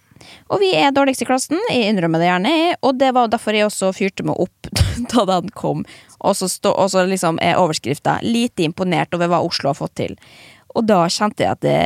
[0.53, 2.55] Og vi er dårligst i klassen, jeg innrømmer det gjerne,
[2.87, 4.71] og det var derfor jeg også fyrte meg opp
[5.12, 5.85] da den kom.
[6.25, 9.99] Og så, stå, og så liksom er overskrifta 'Lite imponert over hva Oslo har fått
[10.01, 10.19] til'.
[10.75, 11.81] Og da kjente jeg at det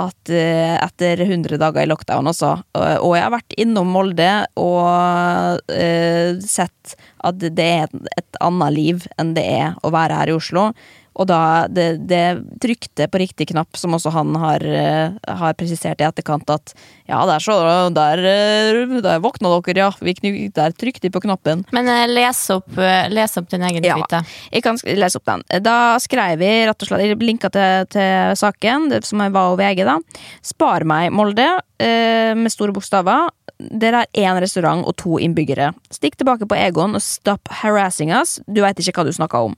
[0.00, 4.30] at uh, etter 100 dager i lockdown også, og, jeg har vært innom Molde
[4.60, 10.32] og uh, sett at det er et annet liv enn det er å være her
[10.32, 10.70] i Oslo.
[11.14, 12.22] Og da det, det
[12.62, 16.74] trykte på riktig knapp, som også han har, uh, har presisert i etterkant, at
[17.06, 17.58] ja, der så
[17.94, 19.90] Der, uh, der våkna dere, ja.
[20.00, 21.64] Vi der trykte de på knappen.
[21.72, 22.70] Men uh, les, opp,
[23.10, 23.98] les opp din egen Ja.
[23.98, 24.22] tweet, da.
[24.52, 25.44] Jeg kan lese opp den.
[25.62, 29.84] Da skrev vi rett og slett linka til, til saken, det som var over VG,
[29.86, 29.98] da.
[30.44, 31.46] Spar meg, Molde,
[31.78, 33.30] eh, med store bokstaver.
[33.58, 35.72] Dere er én restaurant og to innbyggere.
[35.94, 38.40] Stikk tilbake på Egon og stop harassing us.
[38.48, 39.54] Du veit ikke hva du snakker om.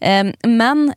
[0.00, 0.92] Men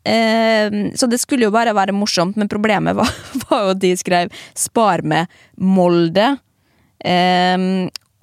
[0.96, 3.10] Så det skulle jo bare være morsomt, men problemet var,
[3.50, 6.38] var jo at de skrev 'spar med Molde'.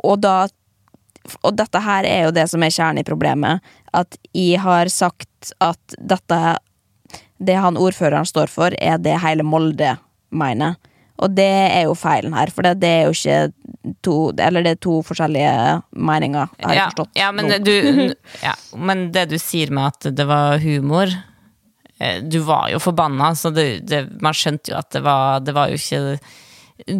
[0.04, 0.36] Og da
[1.44, 3.64] og dette her er jo det som er kjernen i problemet.
[3.96, 6.58] At jeg har sagt at dette
[7.38, 9.92] Det han ordføreren står for, er det hele Molde
[10.34, 10.74] mener.
[11.18, 14.74] Og det er jo feilen her, for det, det er jo ikke to Eller det
[14.76, 15.52] er to forskjellige
[15.96, 17.10] meninger, har jeg ja, forstått.
[17.18, 18.12] ja, men, du,
[18.44, 21.10] ja, men det du sier med at det var humor
[21.98, 25.54] eh, Du var jo forbanna, så det, det, man skjønte jo at det var, det
[25.56, 26.18] var jo ikke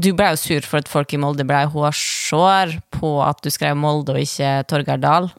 [0.01, 3.77] Du ble jo sur for at folk i Molde ble hårsår på at du skrev
[3.79, 5.31] Molde og ikke Torgeir Dahl.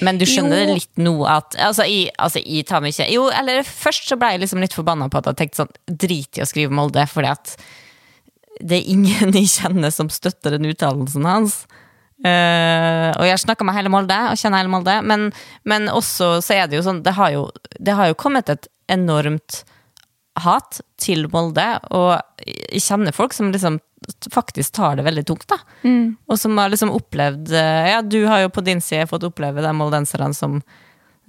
[0.00, 0.66] Men du skjønner Jo.
[0.70, 4.16] det litt nå at Altså, jeg, altså, jeg tar meg ikke Jo, eller først så
[4.16, 5.72] ble jeg liksom litt forbanna på at jeg tenkte sånn
[6.06, 7.56] Drit i å skrive Molde, fordi at
[8.60, 11.62] det er ingen jeg kjenner som støtter den uttalelsen hans.
[12.22, 15.30] Uh, og jeg har snakka med hele Molde, og kjenner hele Molde, men,
[15.66, 17.48] men også så er det jo sånn Det har jo,
[17.82, 19.64] det har jo kommet et enormt
[20.40, 22.14] hat til Molde, og
[22.46, 23.80] jeg kjenner folk som liksom
[24.32, 25.58] faktisk tar det veldig tungt, da.
[26.30, 29.62] Og som har liksom opplevd eh, Ja, du har jo på din side fått oppleve
[29.62, 30.56] de moldenserne som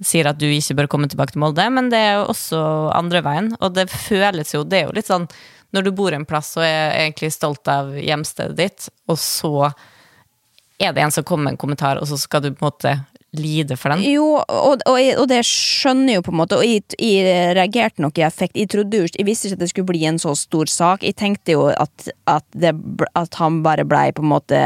[0.02, 2.62] sier at du ikke bør komme tilbake til Molde, men det er jo også
[2.96, 3.52] andre veien.
[3.60, 5.28] Og det føles jo Det er jo litt sånn
[5.74, 9.70] når du bor en plass og er egentlig stolt av hjemstedet ditt, og så
[10.78, 12.94] er det en som kommer med en kommentar, og så skal du på en måte
[13.38, 14.04] lide for den.
[14.06, 18.04] Jo, og, og, og det skjønner jeg jo på en måte, og jeg, jeg reagerte
[18.04, 18.58] nok i effekt.
[18.58, 21.06] Jeg trodde jeg visste ikke at det skulle bli en så stor sak.
[21.06, 22.74] Jeg tenkte jo at, at, det,
[23.18, 24.60] at han bare blei på en måte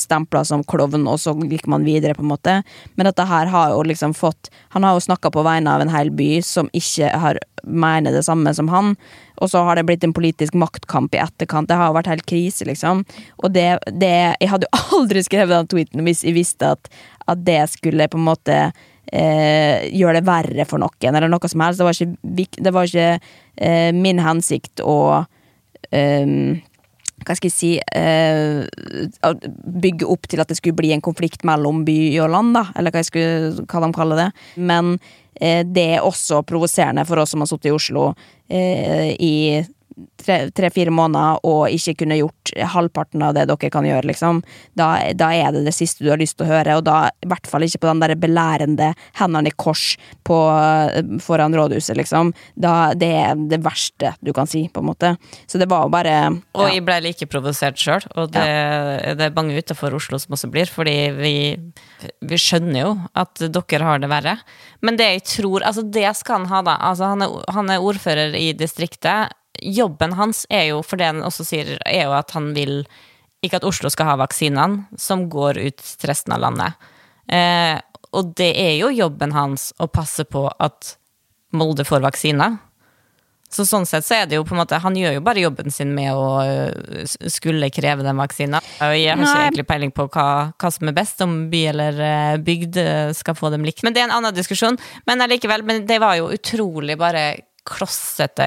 [0.00, 2.60] stempla som klovn, og så gikk man videre, på en måte.
[2.94, 5.92] Men dette her har jo liksom fått Han har jo snakka på vegne av en
[5.92, 8.94] hel by som ikke har mener det samme som han.
[9.42, 11.68] Og så har det blitt en politisk maktkamp i etterkant.
[11.68, 13.02] Det har jo vært helt krise, liksom.
[13.42, 16.90] Og det, det Jeg hadde jo aldri skrevet den tweeten hvis jeg visste at,
[17.30, 18.58] at det skulle på en måte
[19.12, 21.80] eh, gjøre det verre for noen, eller noe som helst.
[21.80, 23.08] Det var ikke, det var ikke
[23.56, 24.98] eh, min hensikt å
[25.90, 26.60] eh,
[27.24, 28.64] hva skal jeg si eh,
[29.84, 32.92] Bygge opp til at det skulle bli en konflikt mellom by og land, da, eller
[32.92, 34.28] hva, jeg skulle, hva de kaller det.
[34.60, 34.96] Men
[35.40, 38.10] eh, det er også provoserende for oss som har sittet i Oslo
[38.48, 39.36] eh, i
[40.24, 44.40] tre-fire måneder og ikke kunne gjort halvparten av det dere kan gjøre, liksom.
[44.78, 47.28] Da, da er det det siste du har lyst til å høre, og da i
[47.30, 49.94] hvert fall ikke på den der belærende hendene i kors
[50.26, 50.38] på,
[51.24, 52.32] foran rådhuset, liksom.
[52.54, 55.14] Da, det er det verste du kan si, på en måte.
[55.50, 56.16] Så det var jo bare
[56.54, 58.46] Og jeg ble like provosert sjøl, og det,
[59.18, 61.34] det er mange utenfor Oslo som også blir, fordi vi,
[62.24, 64.38] vi skjønner jo at dere har det verre.
[64.84, 66.74] Men det jeg tror Altså, det skal han ha, da.
[66.90, 69.32] Altså, han, er, han er ordfører i distriktet.
[69.64, 72.82] Jobben hans er jo, for det han også sier, er jo at han vil
[73.44, 76.86] ikke at Oslo skal ha vaksinene som går ut til resten av landet.
[77.32, 77.76] Eh,
[78.14, 80.96] og det er jo jobben hans å passe på at
[81.54, 82.56] Molde får vaksiner.
[83.54, 85.70] Så sånn sett så er det jo på en måte Han gjør jo bare jobben
[85.70, 88.58] sin med å øh, skulle kreve den vaksina.
[88.80, 90.26] Jeg har ikke egentlig peiling på hva,
[90.58, 93.84] hva som er best, om by eller øh, bygd øh, skal få dem likt.
[93.86, 94.78] Men det er en annen diskusjon.
[95.06, 97.28] Men allikevel, men det var jo utrolig bare
[97.64, 98.46] klossete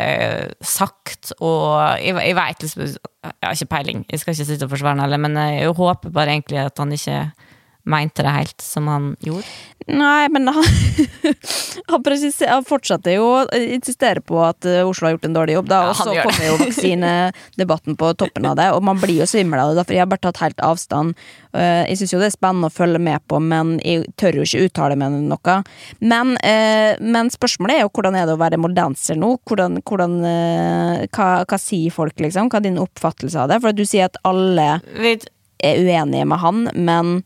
[0.62, 4.72] sagt, og jeg, jeg vet liksom Jeg har ikke peiling, jeg skal ikke sitte og
[4.72, 7.18] forsvare ham heller, men jeg håper bare egentlig at han ikke
[7.88, 9.48] mente det helt som han gjorde.
[9.88, 10.66] Nei, men han,
[11.92, 12.04] han,
[12.50, 15.78] han fortsatte jo å insistere på at eh, Oslo har gjort en dårlig jobb, da,
[15.86, 19.62] Ja, og så kommer jo vaksinedebatten på toppen av det, og man blir jo svimmel
[19.64, 21.16] av det, for jeg har bare tatt helt avstand.
[21.56, 24.48] Eh, Jeg syns jo det er spennende å følge med på, men jeg tør jo
[24.50, 25.58] ikke uttale meg om noe.
[26.04, 29.38] Men, eh, men spørsmålet er jo hvordan er det å være moldenser nå?
[29.48, 30.20] Hvordan, hvordan,
[31.16, 32.52] hva, hva sier folk, liksom?
[32.52, 33.62] Hva er din oppfattelse av det?
[33.64, 34.68] For du sier at alle
[35.08, 37.18] er uenige med han, men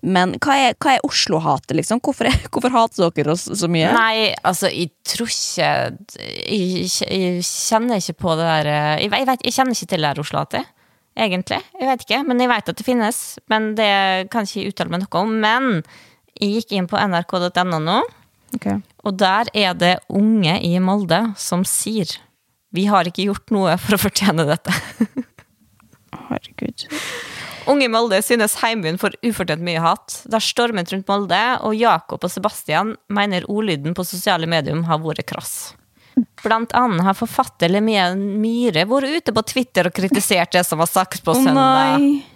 [0.00, 2.00] men hva er, hva er Oslo-hatet, liksom?
[2.04, 3.90] Hvorfor, er, hvorfor hater dere oss så mye?
[3.96, 5.70] Nei, altså, jeg tror ikke
[6.46, 10.06] Jeg, jeg kjenner ikke på det der eh, Jeg, jeg, vet, jeg kjenner ikke til
[10.06, 10.70] det der Oslo-hatet.
[11.20, 11.60] egentlig.
[11.80, 13.20] Jeg vet ikke, men jeg vet at det finnes.
[13.52, 13.92] Men det
[14.32, 15.36] kan ikke jeg uttale meg noe om.
[15.42, 15.68] Men
[16.40, 18.00] jeg gikk inn på nrk.no nå,
[19.04, 22.16] og der er det unge i Molde som sier
[22.74, 24.74] vi har ikke gjort noe for å fortjene dette.
[26.30, 26.86] Herregud.
[27.70, 30.20] Unge i Molde synes heimbyen får ufortjent mye hat.
[30.26, 34.98] Det har stormet rundt Molde, og Jakob og Sebastian mener ordlyden på sosiale medium har
[35.04, 35.54] vært krass.
[36.42, 40.90] Blant annet har forfatter Lemia Myhre vært ute på Twitter og kritisert det som var
[40.90, 42.02] sagt på Å søndag.
[42.02, 42.26] nei.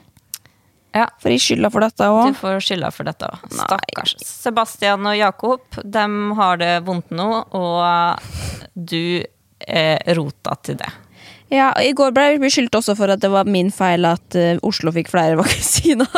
[0.95, 1.09] Ja.
[1.19, 3.47] Får jeg skylda for dette Du får skylda for dette òg.
[3.51, 4.13] Stakkars.
[4.23, 6.05] Sebastian og Jakob de
[6.39, 8.23] har det vondt nå, og
[8.79, 9.25] du
[9.67, 10.93] er rota til det.
[11.55, 14.57] Ja, I går ble jeg beskyldt også for at det var min feil at uh,
[14.67, 16.09] Oslo fikk flere vaksiner.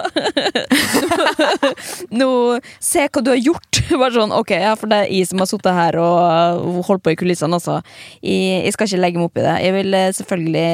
[2.16, 2.29] Nå,
[2.81, 3.83] se hva du har gjort!
[4.01, 7.05] Bare sånn, ok, ja, For det er jeg som har sittet her og uh, holdt
[7.05, 7.83] på i kulissene, altså.
[8.22, 9.57] Jeg, jeg skal ikke legge meg opp i det.
[9.66, 10.66] Jeg vil uh, selvfølgelig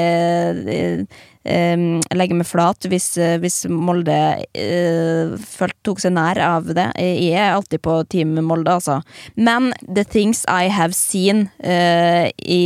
[0.77, 4.15] eh, legge meg flat hvis, eh, hvis Molde
[4.55, 6.89] eh, følt, tok seg nær av det.
[6.99, 9.01] Jeg er alltid på team Molde, altså.
[9.37, 12.63] Men the things I have seen eh, i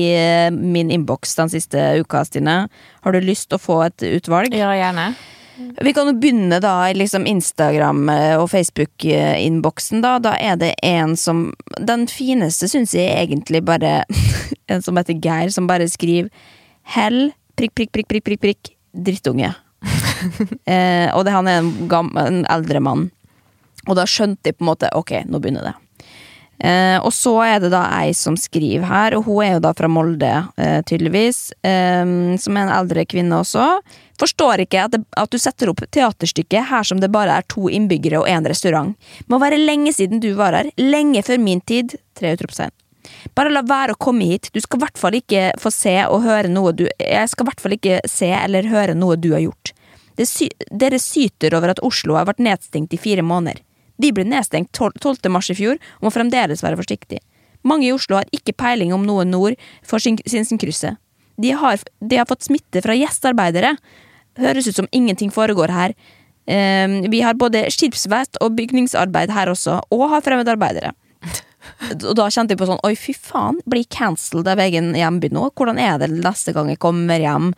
[0.53, 2.67] min innboks den siste uka, Stine.
[3.03, 4.55] Har du lyst til å få et utvalg?
[4.57, 5.15] Ja, gjerne.
[5.57, 10.03] Vi kan jo begynne da i liksom Instagram- og Facebook-innboksen.
[10.05, 14.05] Da Da er det en som Den fineste syns jeg egentlig bare
[14.69, 16.29] En som heter Geir, som bare skriver
[16.83, 19.53] Hell, prikk, prikk, prikk, prikk, prikk, prikk drittunge.
[20.65, 23.09] eh, og det, han er en, gammel, en eldre mann.
[23.87, 25.75] Og da skjønte de på en måte Ok, nå begynner det.
[26.57, 29.75] Eh, og så er det da ei som skriver her, og hun er jo da
[29.77, 31.51] fra Molde, eh, tydeligvis.
[31.61, 32.05] Eh,
[32.41, 33.67] som er en eldre kvinne også.
[34.17, 37.69] Forstår ikke at, det, at du setter opp teaterstykket her som det bare er to
[37.69, 38.97] innbyggere og én restaurant.
[39.29, 40.73] Må være lenge siden du var her.
[40.81, 41.99] Lenge før min tid.
[42.17, 42.73] Tre utropstegn.
[43.37, 44.51] Bare la være å komme hit.
[44.53, 47.51] Du skal i hvert fall ikke få se og høre noe du Jeg skal i
[47.51, 49.73] hvert fall ikke se eller høre noe du har gjort.
[50.17, 53.61] Sy dere syter over at Oslo har vært nedstengt i fire måneder.
[54.01, 55.29] Vi ble nedstengt 12.
[55.33, 57.25] mars i fjor og må fremdeles være forsiktige.
[57.67, 61.01] Mange i Oslo har ikke peiling om noe nord for Sinsenkrysset.
[61.37, 63.75] De de har fått smitte fra gjestearbeidere.
[64.41, 65.95] Høres ut som ingenting foregår her.
[66.47, 70.93] Ehm, vi har både skipsvest og bygningsarbeid her også, og har fremmedarbeidere.
[71.97, 75.49] Og da kjente jeg på sånn Oi, fy faen, blir cancelled av egen hjemby nå?
[75.57, 77.53] Hvordan er det neste gang jeg kommer hjem?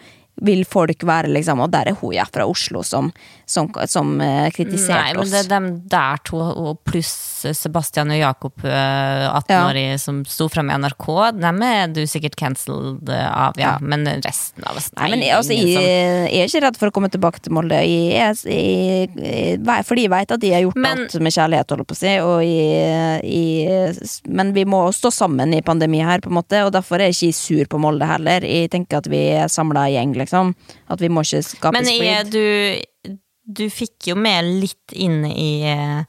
[0.44, 3.10] Vil folk være liksom Og der er hun ja, fra Oslo som,
[3.48, 7.14] som, som uh, kritiserte Nei, men det er dem der to, og pluss
[7.54, 11.06] Sebastian og Jakob, uh, 18-årig, som sto fram i NRK,
[11.38, 13.68] dem er du sikkert cancelled av, ja.
[13.68, 13.74] Ja.
[13.80, 16.90] Men resten av oss Nei, men det er altså, jeg, jeg er ikke redd for
[16.90, 17.78] å komme tilbake til Molde.
[17.84, 21.74] Jeg, jeg, jeg, jeg, fordi jeg vet at de har gjort Men- alt med kjærlighet,
[21.74, 22.14] holdt på å si.
[22.24, 24.08] Og jeg, jeg,
[24.40, 27.18] men vi må stå sammen i pandemi her, på en måte, og derfor er jeg
[27.18, 28.46] ikke sur på Molde heller.
[28.46, 30.27] Jeg tenker at vi er samla gjeng, liksom.
[30.32, 32.06] At vi må ikke skape Men splid.
[32.06, 33.18] Men du,
[33.60, 36.02] du fikk jo med litt inn i eh,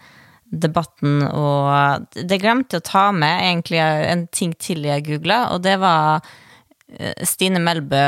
[0.50, 5.64] debatten, og det glemte jeg å ta med egentlig en ting til jeg googla, og
[5.66, 6.26] det var
[6.98, 8.04] eh, Stine Melbø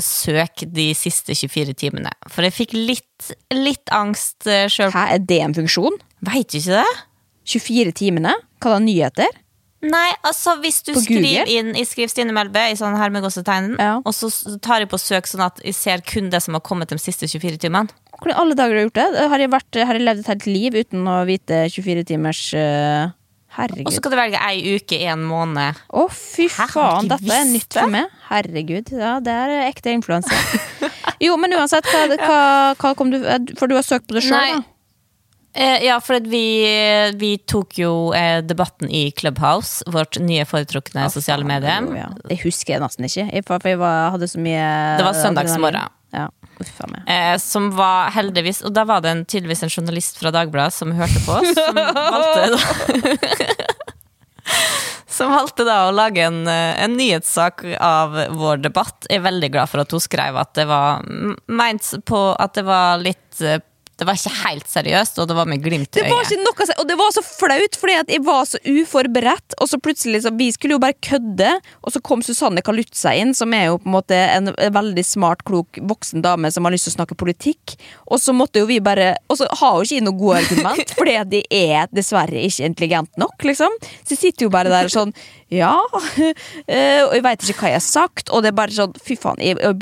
[0.00, 2.10] søk de siste 24 timene.
[2.26, 4.90] For jeg fikk litt, litt angst sjøl.
[4.90, 6.00] Hæ, er det en funksjon?
[6.26, 7.04] Veit du ikke det?
[7.54, 8.32] 24 timene?
[8.58, 9.43] Hva da, nyheter?
[9.84, 11.56] Nei, altså hvis du På skriver Google?
[11.58, 13.24] inn Jeg skriver Stine Melbø i sånn her med
[13.78, 13.98] Ja.
[14.04, 14.30] og så
[14.64, 17.28] tar jeg på søk sånn at jeg ser kun det som har kommet de siste
[17.28, 17.88] 24 timene.
[18.20, 19.28] Hvordan alle dager har du gjort det?
[19.28, 23.10] Har jeg, vært, har jeg levd et helt liv uten å vite 24 timers uh,
[23.10, 23.92] Og så Herregud.
[23.94, 25.76] skal du velge ei uke, en måned.
[25.94, 27.80] Å, fy Hæ, faen, dette er nytt det?
[27.80, 28.08] for meg.
[28.30, 30.34] Herregud, ja, det er ekte influenser.
[31.26, 32.38] jo, men uansett, hva, hva,
[32.80, 33.20] hva kom du
[33.58, 34.62] For du har søkt på det sjøl, da?
[35.54, 36.40] Eh, ja, for at vi,
[37.14, 41.76] vi tok jo eh, debatten i Clubhouse, vårt nye foretrukne sosiale medie.
[41.94, 42.08] Ja.
[42.28, 44.64] Det husker jeg nesten ikke, jeg- for jeg var, hadde så mye
[44.98, 45.92] Det var søndagsmorgen.
[46.14, 46.28] Ja.
[47.10, 50.92] Eh, som var heldigvis Og da var det en, tydeligvis en journalist fra Dagbladet som
[50.94, 53.64] hørte på oss, som valgte da
[55.14, 59.06] Som valgte da å lage en, eh, en nyhetssak av vår debatt.
[59.10, 61.04] Jeg er veldig glad for at hun skrev at det var
[61.46, 63.60] meint på at det var litt eh,
[63.98, 66.32] Det var ikke helt seriøst, og det var med glimt i Det var øyet.
[66.32, 69.56] ikke noe og det var så flaut, fordi jeg var så uforberedt.
[69.62, 71.50] Og så plutselig så, Vi skulle jo bare kødde,
[71.82, 75.44] og så kom Susanne Kalutza inn, som er jo på en måte en veldig smart,
[75.46, 77.76] klok voksen dame som har lyst til å snakke politikk.
[78.10, 80.94] Og så måtte jo vi bare Og så har jo ikke jeg noe gode argument,
[80.98, 83.72] fordi de er dessverre ikke intelligent nok, liksom.
[84.02, 85.14] Så jeg sitter jo bare der sånn
[85.54, 85.76] Ja.
[86.66, 89.16] eh, Og jeg veit ikke hva jeg har sagt, og det er bare sånn Fy
[89.20, 89.76] faen, jeg, jeg,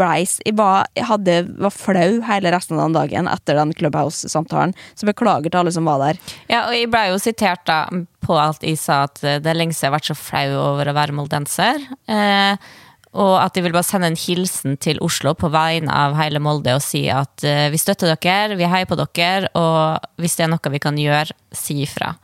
[0.45, 3.73] jeg, var, jeg hadde, var flau hele resten av den dagen etter den
[4.03, 4.75] Clubhouse-samtalen.
[4.95, 6.21] Så beklager til alle som var der.
[6.51, 7.87] Ja, og jeg ble jo sitert da
[8.23, 10.49] på at jeg sa at eh, det er lenge siden jeg har vært så flau
[10.61, 11.87] over å være moldenser.
[12.07, 12.71] Eh,
[13.13, 16.79] og at de vil bare sende en hilsen til Oslo på vegne av hele Molde
[16.79, 20.55] og si at eh, vi støtter dere, vi heier på dere, og hvis det er
[20.55, 22.15] noe vi kan gjøre, si ifra.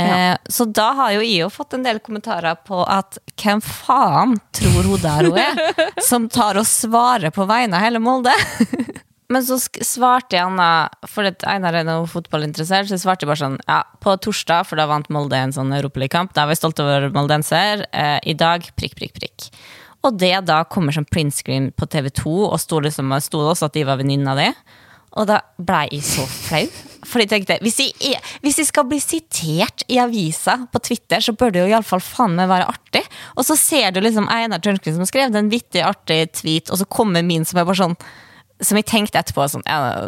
[0.00, 4.38] Eh, så da har jo jeg jo fått en del kommentarer på at hvem faen
[4.56, 5.60] tror hun der hun er,
[6.08, 8.32] som tar og svarer på vegne av hele Molde?
[9.32, 13.80] Men så svarte Anna, for Einar er noe fotballinteressert, så svarte jeg bare sånn Ja,
[14.02, 17.86] på torsdag, for da vant Molde en sånn europaligakamp, da var jeg stolt over moldenser.
[17.96, 19.48] Eh, I dag prikk, prikk, prikk.
[20.02, 23.84] Og det da kommer som print screen på TV2, og sto liksom, også at de
[23.86, 24.48] var venninna di.
[25.20, 26.64] Og da blei jeg så flau.
[27.06, 31.22] For jeg tenkte, hvis jeg, er, hvis jeg skal bli sitert i avisa på Twitter,
[31.22, 33.02] så bør det jo iallfall faen meg være artig.
[33.36, 36.88] Og så ser du liksom Einar Tørnquist som skrev en vittig, artig tweet, og så
[36.88, 37.98] kommer min som er bare sånn
[38.62, 40.06] som jeg tenkte etterpå sånn, ja,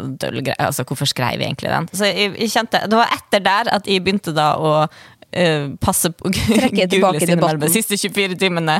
[0.63, 1.89] altså Hvorfor skrev jeg egentlig den?
[1.93, 6.11] Så jeg, jeg kjente, Det var etter der at jeg begynte da å uh, passe
[6.15, 7.59] på Trekke tilbake debatten.
[7.65, 8.77] de siste 24 timene.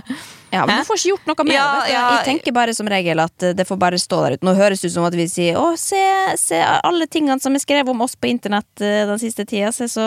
[0.53, 0.83] Ja, men Hæ?
[0.85, 1.91] du får ikke gjort noe med Ja, det.
[1.91, 2.03] ja.
[2.15, 4.45] Jeg tenker bare som regel at eh, det får bare stå der ute.
[4.47, 5.99] Nå høres det ut som at vi sier å, se,
[6.39, 9.73] se alle tingene som er skrevet om oss på internett eh, den siste tida.
[9.75, 10.05] Se så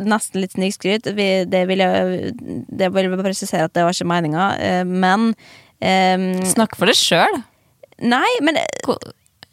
[0.00, 1.04] Nesten litt snikskryt.
[1.12, 2.32] Det vil jeg
[2.72, 4.48] Det vil jeg presisere at det var ikke meninga,
[4.88, 7.42] men um, Snakk for deg sjøl.
[8.02, 8.58] Nei, men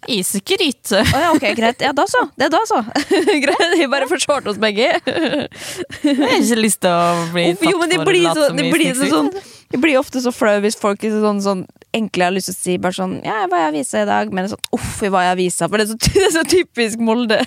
[0.08, 1.02] Isgryte.
[1.02, 1.82] Oh, ja, ok, greit.
[1.82, 2.24] Ja, da så.
[2.36, 2.80] Det er da så.
[3.46, 3.66] greit.
[3.78, 4.88] Vi bare forsvarte oss begge.
[4.96, 8.58] Jeg har ikke lyst til å bli tatt det for å blir, late så, som
[8.62, 9.30] det jeg blir så sånn
[9.70, 11.66] Det blir ofte så flau hvis folk er sånn, sånn
[11.96, 14.32] enkle har lyst til å si bare sånn Ja, jeg var i avisa i dag,
[14.34, 15.70] men er sånn Uff, jeg var i avisa.
[15.70, 17.40] For det er så, det er så typisk Molde.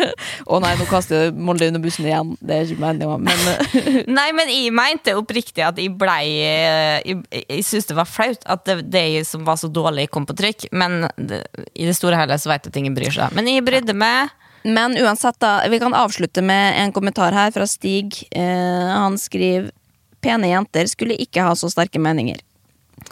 [0.52, 2.34] Å nei, nå kaster jeg Molde under bussen igjen.
[2.40, 6.98] Det er ikke meninga, men eh, Nei, men jeg mente oppriktig at jeg blei eh,
[7.06, 10.36] Jeg, jeg syntes det var flaut at det, det som var så dårlig, kom på
[10.36, 10.68] trykk.
[10.76, 11.44] Men det,
[11.74, 13.32] i det store og hele så vet jeg at ingen bryr seg.
[13.36, 14.34] Men jeg brydde meg.
[14.66, 15.60] Men uansett, da.
[15.70, 18.26] Vi kan avslutte med en kommentar her fra Stig.
[18.34, 19.70] Eh, han skriver
[20.26, 22.40] Pene jenter skulle ikke ha så sterke meninger.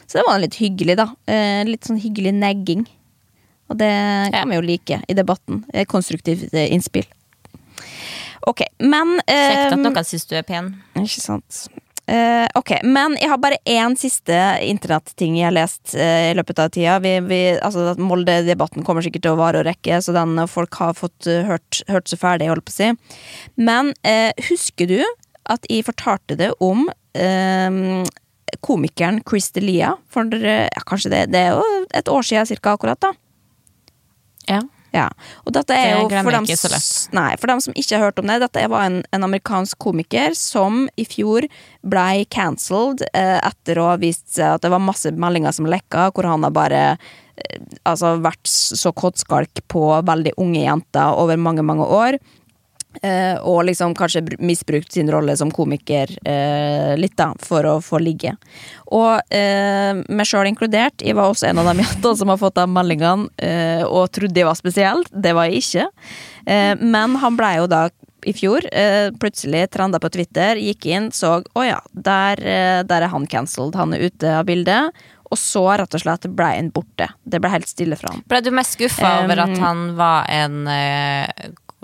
[0.06, 1.08] Så det var litt hyggelig, da.
[1.30, 2.84] Eh, litt sånn hyggelig negging.
[3.72, 3.92] Og det
[4.34, 5.64] kan vi jo like i debatten.
[5.72, 7.06] Eh, Konstruktivt eh, innspill.
[8.44, 10.74] Ok, men Kjekt at noen syns du er pen.
[11.00, 11.64] Ikke sant.
[12.04, 16.60] Uh, ok, Men jeg har bare én siste internetting jeg har lest uh, i løpet
[16.60, 16.98] av tida.
[17.00, 20.76] Vi, vi, altså, at Molde-debatten kommer sikkert til å vare og rekke, så den folk
[20.82, 22.90] har fått uh, hørt, hørt seg ferdig, holdt på å si.
[23.56, 23.94] Men
[24.50, 24.98] husker du
[25.48, 26.86] at jeg fortalte det om
[28.64, 29.94] komikeren Chris Delia?
[30.12, 33.12] For ja, kanskje det, det er jo et år siden cirka akkurat, da.
[34.48, 34.62] Ja.
[34.94, 35.08] Ja,
[35.42, 36.46] og dette er Det jo for dem,
[37.18, 40.36] nei, for dem som ikke har hørt om det, dette var en, en amerikansk komiker
[40.38, 41.48] som i fjor
[41.82, 46.12] blei cancelled eh, etter å ha vist seg at det var masse meldinger som lekka,
[46.14, 51.66] hvor han har bare eh, altså vært så kåtskalk på veldig unge jenter over mange,
[51.66, 52.20] mange år.
[53.02, 57.98] Eh, og liksom kanskje misbrukt sin rolle som komiker eh, litt, da, for å få
[58.02, 58.34] ligge.
[58.94, 62.58] Og eh, meg sjøl inkludert, jeg var også en av de jentene som har fått
[62.60, 65.10] de meldingene eh, og trodde jeg var spesielt.
[65.10, 65.88] Det var jeg ikke.
[66.46, 67.88] Eh, men han blei jo da
[68.24, 72.40] i fjor eh, plutselig trenda på Twitter, gikk inn, så å ja, der,
[72.88, 73.76] der er han cancelled.
[73.76, 75.04] Han er ute av bildet.
[75.32, 77.08] Og så rett og slett ble han borte.
[77.26, 78.22] Det ble helt stille fra han.
[78.30, 80.68] Ble du mest skuffa Um, over at han var en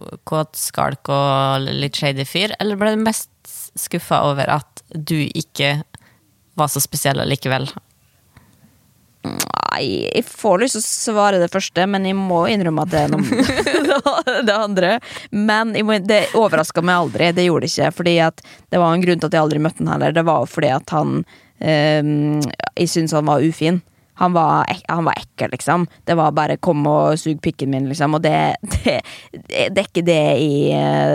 [0.01, 3.31] eh, kåtskalk og litt shady fyr, eller ble du mest
[3.79, 5.81] skuffa over at du ikke
[6.59, 7.69] var så spesiell allikevel?
[9.21, 13.03] Nei, jeg får lyst til å svare det første, men jeg må innrømme at det
[13.05, 14.95] er noe det andre.
[15.31, 17.29] Men må, det overraska meg aldri.
[17.37, 17.93] Det gjorde det ikke.
[17.99, 18.41] Fordi at
[18.73, 20.17] det var en grunn til at jeg aldri møtte han heller.
[20.17, 21.21] Det var fordi at han
[21.61, 22.03] eh,
[22.81, 23.83] Jeg syntes han var ufin.
[24.21, 25.87] Han var, han var ekkel, liksom.
[26.05, 28.15] Det var bare 'kom og sug pikken min', liksom.
[28.15, 29.01] Og det, det,
[29.73, 30.71] det er ikke det i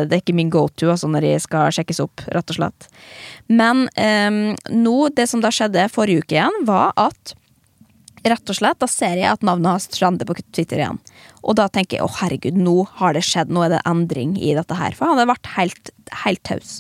[0.10, 2.90] Det er ikke min go to altså, når jeg skal sjekkes opp, rett og slett.
[3.48, 7.36] Men um, nå, det som da skjedde forrige uke igjen, var at
[8.26, 11.00] rett og slett, da ser jeg at navnet hans strander på Twitter igjen.
[11.46, 14.56] Og da tenker jeg å herregud, nå har det skjedd, nå er det endring i
[14.58, 14.98] dette her.
[14.98, 15.94] For han har vært helt,
[16.26, 16.80] helt taus.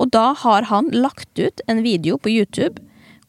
[0.00, 2.80] Og da har han lagt ut en video på YouTube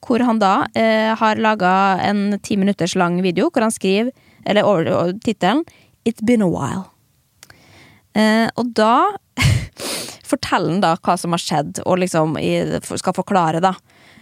[0.06, 1.72] hvor han da eh, har laga
[2.06, 4.12] en ti minutters lang video hvor han skriver,
[4.45, 5.66] eller over, tittelen,
[6.08, 6.86] It's been a while.
[8.16, 9.10] Eh, og da
[10.32, 13.74] forteller han da hva som har skjedd, og liksom i- skal forklare, da.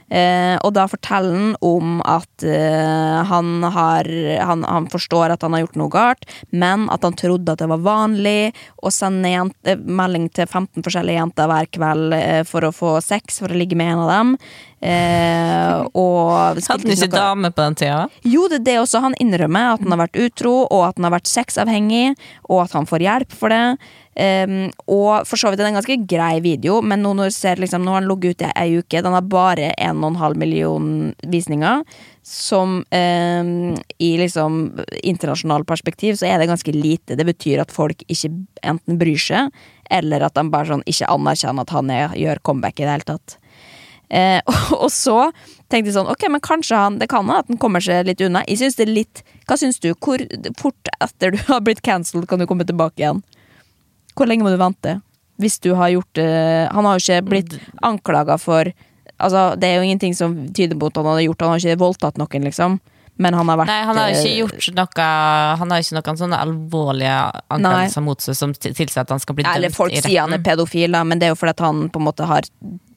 [0.06, 4.06] Eh, og da forteller han om at eh, han har
[4.46, 7.70] han, han forstår at han har gjort noe galt, men at han trodde at det
[7.72, 8.52] var vanlig
[8.86, 12.96] å sende jent, eh, melding til 15 forskjellige jenter hver kveld eh, for å få
[13.02, 14.36] sex, for å ligge med en av dem.
[14.84, 18.00] Eh, og Hadde han ikke dame på den tida?
[18.28, 19.02] Jo, det er det også.
[19.06, 22.16] Han innrømmer at han har vært utro, og at han har vært sexavhengig,
[22.50, 23.78] og at han får hjelp for det.
[24.16, 27.60] Um, og for så vidt er det en ganske grei video, men nå når, ser,
[27.60, 30.86] liksom, nå har han ligget ute i ei uke, den har bare 1,5 million
[31.28, 31.84] visninger.
[32.26, 33.50] Som um,
[34.02, 34.60] i liksom
[35.04, 37.18] internasjonal perspektiv så er det ganske lite.
[37.20, 38.32] Det betyr at folk ikke
[38.66, 42.80] enten bryr seg, eller at de bare sånn ikke anerkjenner at han er, gjør comeback
[42.80, 43.38] i det hele tatt.
[44.10, 44.42] Eh,
[44.84, 45.32] og så
[45.72, 48.22] tenkte jeg sånn, ok, men kanskje han Det kan hende at han kommer seg litt
[48.22, 48.44] unna.
[48.46, 49.92] Jeg synes det er litt Hva syns du?
[49.94, 50.22] Hvor
[50.60, 53.24] fort etter du har blitt cancelled, kan du komme tilbake igjen?
[54.16, 55.00] Hvor lenge må du vente?
[55.42, 58.72] Hvis du har gjort eh, Han har jo ikke blitt anklaga for
[59.16, 61.84] Altså, det er jo ingenting som tyder på at han har gjort Han har ikke
[61.86, 62.80] voldtatt noen, liksom.
[63.18, 65.04] Men han har vært Nei, han har ikke eh, gjort noe
[65.62, 67.20] Han har ikke noen sånne alvorlige
[67.56, 70.36] anklagelser mot seg som til- tilsier at han skal bli dømt Eller folk sier han
[70.36, 72.50] er pedofil, da, men det er jo fordi han på en måte har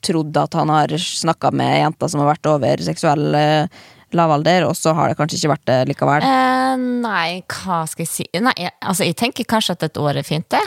[0.03, 3.79] trodd at han har snakka med jenter som har vært over seksuell eh,
[4.17, 6.25] lavalder, og så har det kanskje ikke vært det likevel.
[6.25, 10.17] Eh, nei, hva skal jeg si Nei, jeg, altså, jeg tenker kanskje at et år
[10.23, 10.63] er fint, det.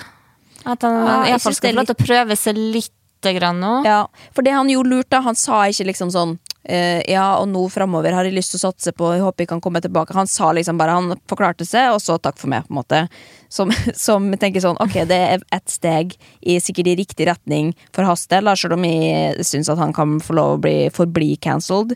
[0.64, 2.94] At han Ja, iallfall skal få lov til å prøve seg litt
[3.38, 3.82] grann nå.
[3.86, 7.50] Ja, for det han gjorde lurt, da, han sa ikke liksom sånn eh, ja, og
[7.52, 10.16] nå framover har jeg lyst til å satse på, jeg håper jeg kan komme tilbake.
[10.18, 13.04] Han sa liksom bare, han forklarte seg, og så takk for meg, på en måte.
[13.52, 13.74] Som,
[14.06, 18.28] som tenker sånn, ok, det er ett steg i sikkert i riktig retning for hans
[18.32, 21.96] del, selv om jeg syns at han kan få lov å bli, forbli cancelled.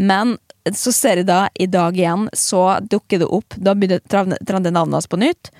[0.00, 0.36] Men
[0.70, 5.00] så ser jeg da, i dag igjen, så dukker det opp, da begynner travne- navnet
[5.00, 5.50] hans på nytt,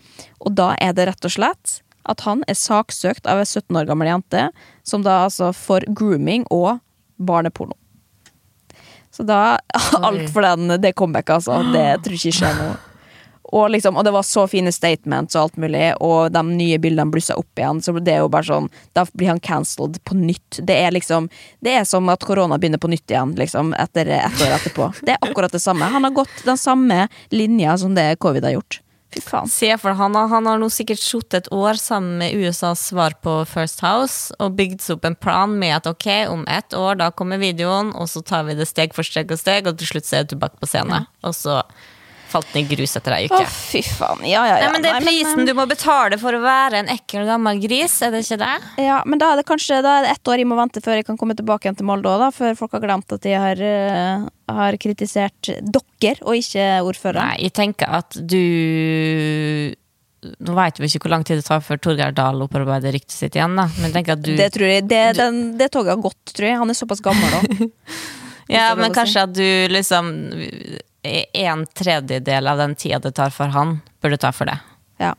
[0.42, 3.88] og da er det rett og slett at han er saksøkt av ei 17 år
[3.90, 4.48] gammel jente,
[4.82, 6.80] som da altså får grooming og
[7.22, 7.76] barneporno.
[9.12, 9.58] Så da
[10.02, 11.60] Alt for den, det comebacket, altså.
[11.72, 12.80] Det tror jeg ikke skjer noe.
[13.52, 17.12] Og, liksom, og det var så fine statements og alt mulig, og de nye bildene
[17.12, 17.82] blussa opp igjen.
[17.84, 20.62] Så det er jo bare sånn Da blir han cancelled på nytt.
[20.64, 21.28] Det er liksom
[21.60, 24.88] Det er som at korona begynner på nytt igjen, liksom, etter ett år etterpå.
[25.04, 25.84] Det er akkurat det samme.
[25.84, 28.80] Han har gått den samme linja som det covid har gjort.
[29.12, 29.50] Fy faen.
[29.50, 33.42] Se for han, han har nå sikkert sittet et år sammen med USAs svar på
[33.48, 37.10] First House og bygd seg opp en plan med at ok, om ett år da
[37.12, 40.08] kommer videoen, og så tar vi det steg for steg og steg, og til slutt
[40.08, 41.08] så er du tilbake på scenen.
[41.26, 41.60] Og så
[42.32, 44.24] falt ned i grus etter ei Å, fy faen.
[44.28, 44.68] Ja, ja, ja.
[44.68, 47.98] Nei, men det er prisen du må betale for å være en ekkel gammel gris,
[48.04, 48.52] er det ikke det?
[48.82, 51.00] Ja, men da er det kanskje Da er det ett år jeg må vente før
[51.00, 52.28] jeg kan komme tilbake igjen til Molde òg.
[52.36, 54.24] Før folk har glemt at de har, eh,
[54.56, 57.32] har kritisert dere, og ikke ordføreren.
[57.32, 59.76] Nei, jeg tenker at du
[60.22, 63.34] Nå vet vi ikke hvor lang tid det tar før Torgeir Dahl opparbeider ryktet sitt
[63.34, 63.64] igjen, da.
[63.82, 66.58] Men jeg at du Det tror jeg det, den, det toget har gått, tror jeg.
[66.60, 67.40] Han er såpass gammel da
[68.52, 70.08] Ja, men kanskje kanskje at du liksom
[71.02, 74.58] En tredjedel av den tida det tar for han, burde ta for det.
[75.02, 75.14] Ja.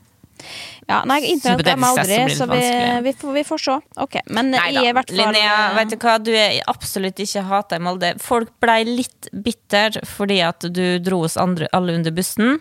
[0.88, 2.62] ja nei, internett er meg aldri, så vi,
[3.04, 3.76] vi, får, vi får se.
[4.00, 4.80] Ok, Men Neida.
[4.80, 8.14] i hvert fall Linnea, eh, vet du hva, du er absolutt ikke hata i Molde.
[8.24, 12.56] Folk blei litt bitter fordi at du dro oss andre, alle under bussen.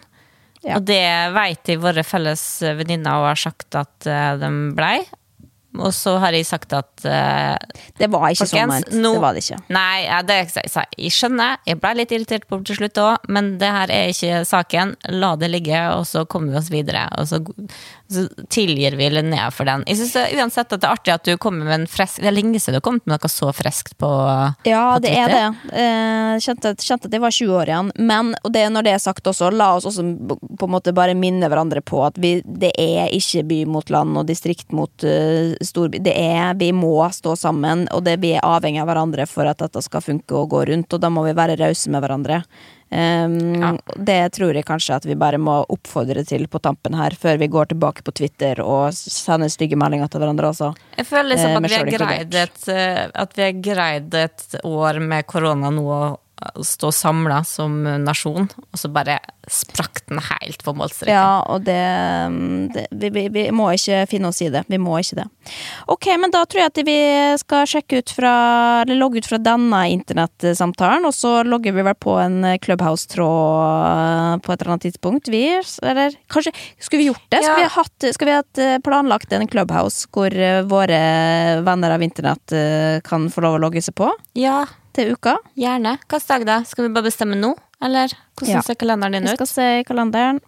[0.64, 0.78] Ja.
[0.78, 1.04] Og det
[1.36, 4.98] veit de våre felles venninner og har sagt at eh, de blei.
[5.80, 7.56] Og så har jeg sagt at uh,
[7.98, 8.92] Det var ikke sånn ment.
[8.94, 9.60] No, Det var det ikke.
[9.74, 11.58] Nei, det, jeg, jeg skjønner.
[11.70, 14.96] Jeg ble litt irritert på det til slutt òg, men det her er ikke saken.
[15.18, 17.08] La det ligge, og så kommer vi oss videre.
[17.18, 17.42] Og så,
[18.14, 19.84] så tilgir vi Linnea for den.
[19.90, 22.30] Jeg synes det, uansett at det er artig at du kommer med en fresk Det
[22.30, 24.10] er lenge siden du har kommet med noe så freskt på
[24.68, 25.44] Ja, på det er det.
[25.74, 27.92] Eh, kjente, kjente at jeg var 20 år igjen.
[28.00, 30.06] Men og det, når det er sagt også, la oss også
[30.60, 34.18] på en måte bare minne hverandre på at vi, det er ikke by mot land
[34.20, 36.02] og distrikt mot uh, storby.
[36.04, 39.62] Det er, vi må stå sammen, og det, vi er avhengig av hverandre for at
[39.64, 42.44] dette skal funke og gå rundt, og da må vi være rause med hverandre.
[42.94, 43.72] Um, Ja.
[43.98, 47.48] Det tror jeg kanskje at vi bare må oppfordre til på tampen her, før vi
[47.50, 50.74] går tilbake på Twitter og sender stygge meldinger til hverandre også.
[50.98, 54.56] Jeg føler liksom Eh, at vi har greid et, eh, at vi har greid et
[54.64, 56.18] år med korona nå
[56.66, 59.20] stå samla som nasjon, og så bare
[59.52, 61.14] sprakk den helt på målstreken.
[61.14, 61.80] Ja, og det,
[62.92, 64.64] det vi, vi, vi må ikke finne oss i det.
[64.72, 65.26] Vi må ikke det.
[65.92, 66.98] Ok, men da tror jeg at vi
[67.42, 68.34] skal sjekke ut fra
[68.84, 74.54] Eller logge ut fra denne internettsamtalen, og så logger vi vel på en Clubhouse-tråd på
[74.54, 75.32] et eller annet tidspunkt.
[75.34, 75.44] Vi,
[75.84, 77.44] eller kanskje Skulle vi gjort det?
[77.44, 81.02] Skulle vi ha hatt Skulle vi hatt eh, planlagt en Clubhouse hvor eh, våre
[81.66, 84.64] venner av internett eh, kan få lov å logge seg på Ja,
[84.94, 85.38] til uka?
[85.58, 85.98] gjerne.
[86.08, 86.58] Hvilken dag da?
[86.70, 88.62] Skal vi bare bestemme nå, eller hvordan Ja.
[88.62, 90.42] ser kalenderen din Jeg Vi skal se kalenderen.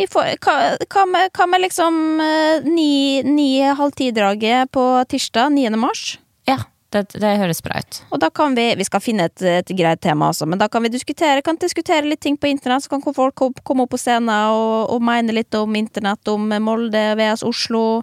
[0.00, 5.50] I for, hva, hva, med, hva med liksom eh, ni, ni halv ti-draget på tirsdag
[5.52, 5.76] 9.
[5.76, 6.18] mars?
[6.48, 6.56] Ja,
[6.90, 7.98] det, det høres bra ut.
[8.10, 10.82] Og da kan vi Vi skal finne et, et greit tema også, men da kan
[10.82, 12.82] vi diskutere Kan diskutere litt ting på internett.
[12.82, 17.14] Så kan folk komme opp på scenen og, og mene litt om internett, om Molde
[17.20, 18.02] VS Oslo.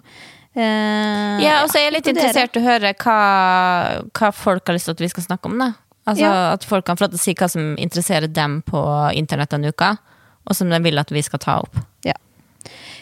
[0.56, 3.18] Eh, Ja, og så er jeg litt interessert i å høre hva,
[4.16, 5.72] hva folk har lyst til at vi skal snakke om, da.
[6.08, 6.52] Altså Ja.
[6.54, 8.80] At folk kan få lov til å si hva som interesserer dem på
[9.14, 9.98] internett denne uka,
[10.48, 11.76] og som de vil at vi skal ta opp.
[12.06, 12.14] Ja.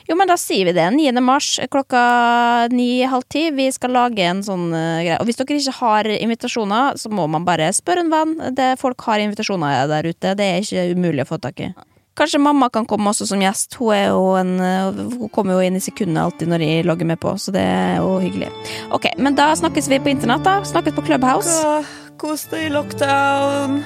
[0.08, 0.86] Jo, men da sier vi det.
[0.94, 1.20] 9.
[1.22, 3.50] mars klokka ni-halv ti.
[3.50, 5.18] Vi skal lage en sånn uh, greie.
[5.18, 8.36] Og hvis dere ikke har invitasjoner, så må man bare spørre en venn.
[8.54, 10.34] Det, folk har invitasjoner der ute.
[10.38, 11.72] Det er ikke umulig å få tak i.
[12.16, 13.76] Kanskje mamma kan komme også som gjest.
[13.80, 17.12] Hun, er jo en, eh, hun kommer jo inn i sekundet alltid når jeg logger
[17.12, 18.48] med på, så det er jo hyggelig.
[18.96, 20.62] Ok, men da snakkes vi på internett, da.
[20.64, 21.60] Snakkes på Clubhouse.
[22.16, 23.80] Kos deg i lockdown.